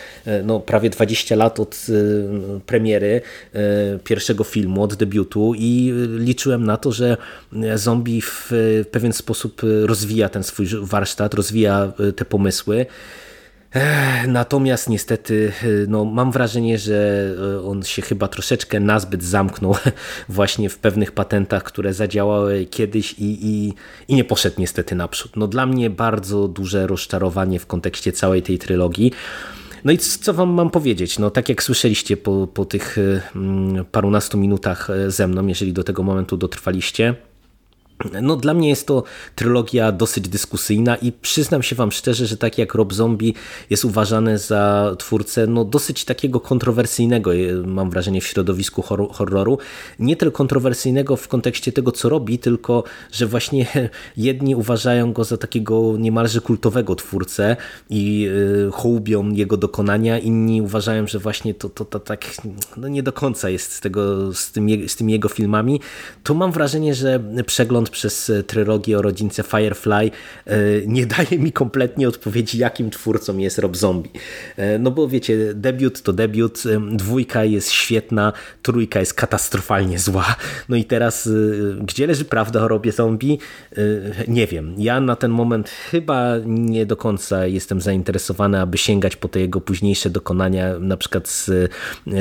no, 0.45 0.61
prawie 0.61 0.91
20 0.91 1.37
lat 1.37 1.61
od 1.61 1.87
premiery 2.67 3.21
pierwszego 4.05 4.45
filmu, 4.45 4.83
od 4.83 4.95
debiutu 4.95 5.53
i 5.57 5.93
liczyłem 6.19 6.65
na 6.65 6.77
to, 6.77 6.93
że 6.93 7.17
zombie 7.75 8.21
w 8.21 8.53
pewien 8.91 9.13
sposób 9.13 9.63
rozwija 9.85 10.29
ten 10.29 10.43
swój 10.43 10.67
warsztat, 10.83 11.35
rozwija 11.35 11.84
Y, 12.01 12.13
te 12.13 12.25
pomysły. 12.25 12.87
Natomiast 14.29 14.89
niestety 14.89 15.53
y, 15.65 15.87
no, 15.89 16.05
mam 16.05 16.33
wrażenie, 16.33 16.79
że 16.79 17.29
y, 17.57 17.63
on 17.63 17.83
się 17.83 18.03
chyba 18.03 18.29
troszeczkę 18.29 18.81
nazbyt 18.81 19.23
zamknął 19.23 19.77
właśnie 20.29 20.69
w 20.69 20.79
pewnych 20.79 21.13
patentach, 21.13 21.63
które 21.63 21.95
zadziałały 21.95 22.67
kiedyś 22.67 23.13
i, 23.13 23.39
i, 23.47 23.75
i 24.09 24.15
nie 24.15 24.25
poszedł 24.25 24.57
niestety 24.59 24.95
naprzód. 24.95 25.37
No, 25.37 25.47
dla 25.47 25.67
mnie 25.67 25.91
bardzo 25.91 26.49
duże 26.49 26.87
rozczarowanie 26.87 27.59
w 27.59 27.67
kontekście 27.67 28.13
całej 28.13 28.43
tej 28.43 28.59
trylogii. 28.59 29.13
No 29.85 29.93
i 29.93 29.99
co 29.99 30.35
wam 30.35 30.51
mam 30.51 30.71
powiedzieć? 30.71 31.19
No 31.19 31.31
tak 31.31 31.49
jak 31.49 31.63
słyszeliście 31.63 32.17
po, 32.17 32.47
po 32.47 32.65
tych 32.65 32.97
mm, 33.37 33.85
parunastu 33.85 34.39
minutach 34.39 34.89
ze 35.09 35.29
mną, 35.29 35.47
jeżeli 35.47 35.73
do 35.73 35.85
tego 35.85 36.03
momentu 36.03 36.37
dotrwaliście, 36.37 37.15
no, 38.23 38.37
dla 38.37 38.55
mnie 38.55 38.69
jest 38.69 38.87
to 38.87 39.03
trylogia 39.35 39.93
dosyć 39.93 40.29
dyskusyjna 40.29 40.97
i 40.97 41.13
przyznam 41.13 41.63
się 41.63 41.77
wam 41.77 41.93
szczerze, 41.93 42.27
że 42.27 42.37
tak 42.37 42.59
jak 42.59 42.75
Rob 42.75 42.93
Zombie 42.93 43.35
jest 43.71 43.85
uważany 43.85 44.39
za 44.39 44.95
twórcę 44.99 45.47
no, 45.47 45.65
dosyć 45.65 46.05
takiego 46.05 46.41
kontrowersyjnego, 46.41 47.35
e, 47.35 47.39
mam 47.67 47.91
wrażenie, 47.91 48.21
w 48.21 48.27
środowisku 48.27 48.83
horroru. 49.13 49.59
Nie 49.99 50.17
tylko 50.17 50.39
kontrowersyjnego 50.39 51.17
w 51.17 51.29
kontekście 51.29 51.73
tego, 51.73 51.93
co 51.93 52.09
robi, 52.09 52.39
tylko 52.39 52.85
że 53.13 53.27
właśnie 53.27 53.67
jedni 54.17 54.57
uważają 54.57 55.13
go 55.13 55.25
za 55.25 55.37
takiego 55.37 55.97
niemalże 55.99 56.41
kultowego 56.41 56.95
twórcę 56.95 57.57
i 57.91 58.29
e, 58.69 58.71
hołubią 58.71 59.31
jego 59.31 59.57
dokonania, 59.57 60.19
inni 60.19 60.63
uważają, 60.63 61.07
że 61.07 61.19
właśnie 61.19 61.55
to, 61.55 61.69
to, 61.69 61.85
to 61.85 62.01
tak 62.01 62.25
no, 62.77 62.89
nie 62.89 63.03
do 63.03 63.13
końca 63.13 63.51
jest 63.51 63.73
z, 63.73 63.81
tego, 63.81 64.33
z, 64.33 64.53
tym, 64.53 64.89
z 64.89 64.97
tymi 64.97 65.13
jego 65.13 65.29
filmami. 65.29 65.81
To 66.23 66.35
mam 66.35 66.53
wrażenie, 66.53 66.95
że 66.95 67.21
przegląd 67.47 67.91
przez 67.95 68.31
e, 68.31 68.43
trylogię 68.43 68.99
o 68.99 69.03
rodzince 69.03 69.43
Firefly 69.43 69.93
e, 69.95 70.11
nie 70.87 71.07
daje 71.17 71.39
mi 71.39 71.53
kompletnie 71.53 72.09
odpowiedzi, 72.09 72.59
jakim 72.59 72.91
twórcą 72.91 73.39
jest 73.39 73.59
Rob 73.59 73.77
Zombie. 73.77 74.11
E, 74.57 74.79
no 74.79 74.91
bo 74.91 75.09
wiecie, 75.09 75.55
debiut 75.55 76.03
to 76.03 76.13
debiut, 76.13 76.63
dwójka 76.93 77.45
jest 77.45 77.71
świetna, 77.71 78.33
trójka 78.63 79.01
jest 79.01 79.15
katastrofalnie 79.15 79.99
zła. 79.99 80.37
No 80.69 80.77
i 80.77 80.85
teraz, 80.85 81.29
gdzie 81.81 82.07
leży 82.07 82.25
prawda 82.25 82.63
o 82.63 82.69
Robie 82.69 82.93
Zombie? 82.93 83.39
Nie 84.29 84.47
wiem. 84.47 84.75
Ja 84.79 85.01
na 85.01 85.17
ten 85.17 85.31
moment 85.31 85.69
chyba 85.69 86.35
nie 86.47 86.87
do 86.87 86.97
końca 86.97 87.47
jestem 87.47 87.81
zainteresowany, 87.81 88.61
aby 88.61 88.79
sięgać 88.79 89.17
po 89.17 89.29
te 89.29 89.41
jego 89.41 89.61
późniejsze 89.61 90.11
dokonania, 90.11 90.79
na 90.79 90.97
przykład 90.97 91.29
z 91.29 91.71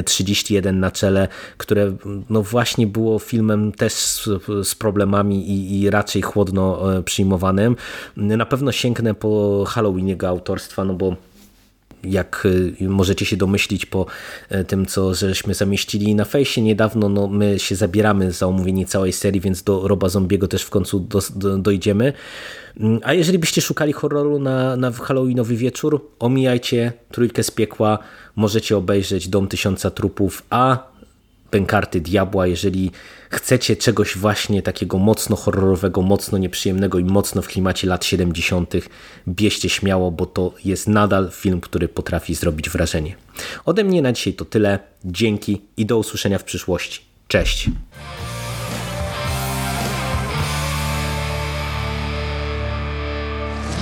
31 0.06 0.80
na 0.80 0.92
czele, 0.92 1.28
które 1.58 1.96
no 2.30 2.44
właśnie 2.44 2.88
było 2.88 3.20
filmem 3.20 3.72
też 3.72 3.94
z, 3.94 4.30
z 4.64 4.76
problemami 4.76 5.50
i, 5.50 5.63
i 5.72 5.90
raczej 5.90 6.22
chłodno 6.22 6.98
e, 6.98 7.04
przyjmowanym. 7.04 7.76
Na 8.18 8.46
pewno 8.46 8.72
sięgnę 8.72 9.14
po 9.14 9.64
Halloween 9.68 10.08
jego 10.08 10.28
autorstwa, 10.28 10.84
no 10.84 10.94
bo 10.94 11.16
jak 12.04 12.48
e, 12.82 12.88
możecie 12.88 13.26
się 13.26 13.38
domyślić 13.38 13.86
po 13.86 14.06
e, 14.50 14.64
tym, 14.64 14.86
co 14.86 15.14
żeśmy 15.14 15.54
zamieścili 15.54 16.16
na 16.16 16.26
fejsie 16.26 16.62
niedawno, 16.62 17.10
no 17.10 17.28
my 17.28 17.60
się 17.60 17.76
zabieramy 17.76 18.32
za 18.32 18.48
omówienie 18.48 18.86
całej 18.86 19.14
serii, 19.14 19.42
więc 19.42 19.64
do 19.64 19.88
Roba 19.88 20.10
Zombiego 20.10 20.48
też 20.48 20.64
w 20.64 20.70
końcu 20.70 21.00
do, 21.00 21.20
do, 21.36 21.58
dojdziemy. 21.58 22.14
Mm, 22.80 23.00
a 23.04 23.14
jeżeli 23.14 23.40
byście 23.40 23.62
szukali 23.62 23.94
horroru 23.94 24.40
na, 24.40 24.76
na 24.76 24.92
Halloweenowy 24.92 25.56
wieczór, 25.56 26.08
omijajcie 26.20 26.94
Trójkę 27.12 27.44
z 27.44 27.52
Piekła, 27.52 28.00
możecie 28.36 28.78
obejrzeć 28.78 29.28
Dom 29.28 29.48
Tysiąca 29.48 29.92
Trupów, 29.92 30.44
a 30.50 30.93
pękarty 31.54 32.02
diabła, 32.02 32.48
jeżeli 32.48 32.92
chcecie 33.30 33.76
czegoś 33.76 34.18
właśnie 34.18 34.62
takiego 34.62 34.98
mocno 34.98 35.36
horrorowego, 35.36 36.02
mocno 36.02 36.38
nieprzyjemnego 36.38 37.00
i 37.00 37.04
mocno 37.04 37.42
w 37.42 37.48
klimacie 37.48 37.88
lat 37.88 38.06
70., 38.06 38.74
bierzcie 39.28 39.70
śmiało, 39.70 40.12
bo 40.12 40.26
to 40.26 40.54
jest 40.66 40.88
nadal 40.88 41.32
film, 41.32 41.62
który 41.62 41.88
potrafi 41.88 42.36
zrobić 42.36 42.70
wrażenie. 42.70 43.16
Ode 43.66 43.84
mnie 43.84 44.02
na 44.02 44.14
dzisiaj 44.14 44.34
to 44.34 44.46
tyle. 44.46 44.80
Dzięki 45.06 45.62
i 45.78 45.86
do 45.86 45.98
usłyszenia 45.98 46.40
w 46.40 46.44
przyszłości. 46.44 47.02
Cześć! 47.28 47.70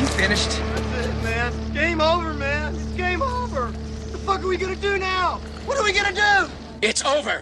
You 0.01 0.07
finished? 0.07 0.61
That's 0.75 1.05
it, 1.05 1.23
man. 1.23 1.73
Game 1.73 2.01
over, 2.01 2.33
man. 2.33 2.75
It's 2.75 2.97
game 2.97 3.21
over. 3.21 3.61
What 3.61 4.11
the 4.11 4.17
fuck 4.17 4.39
are 4.39 4.47
we 4.47 4.57
gonna 4.57 4.75
do 4.75 4.97
now? 4.97 5.39
What 5.67 5.77
are 5.77 5.83
we 5.83 5.93
gonna 5.93 6.13
do? 6.13 6.61
It's 6.81 7.05
over. 7.05 7.41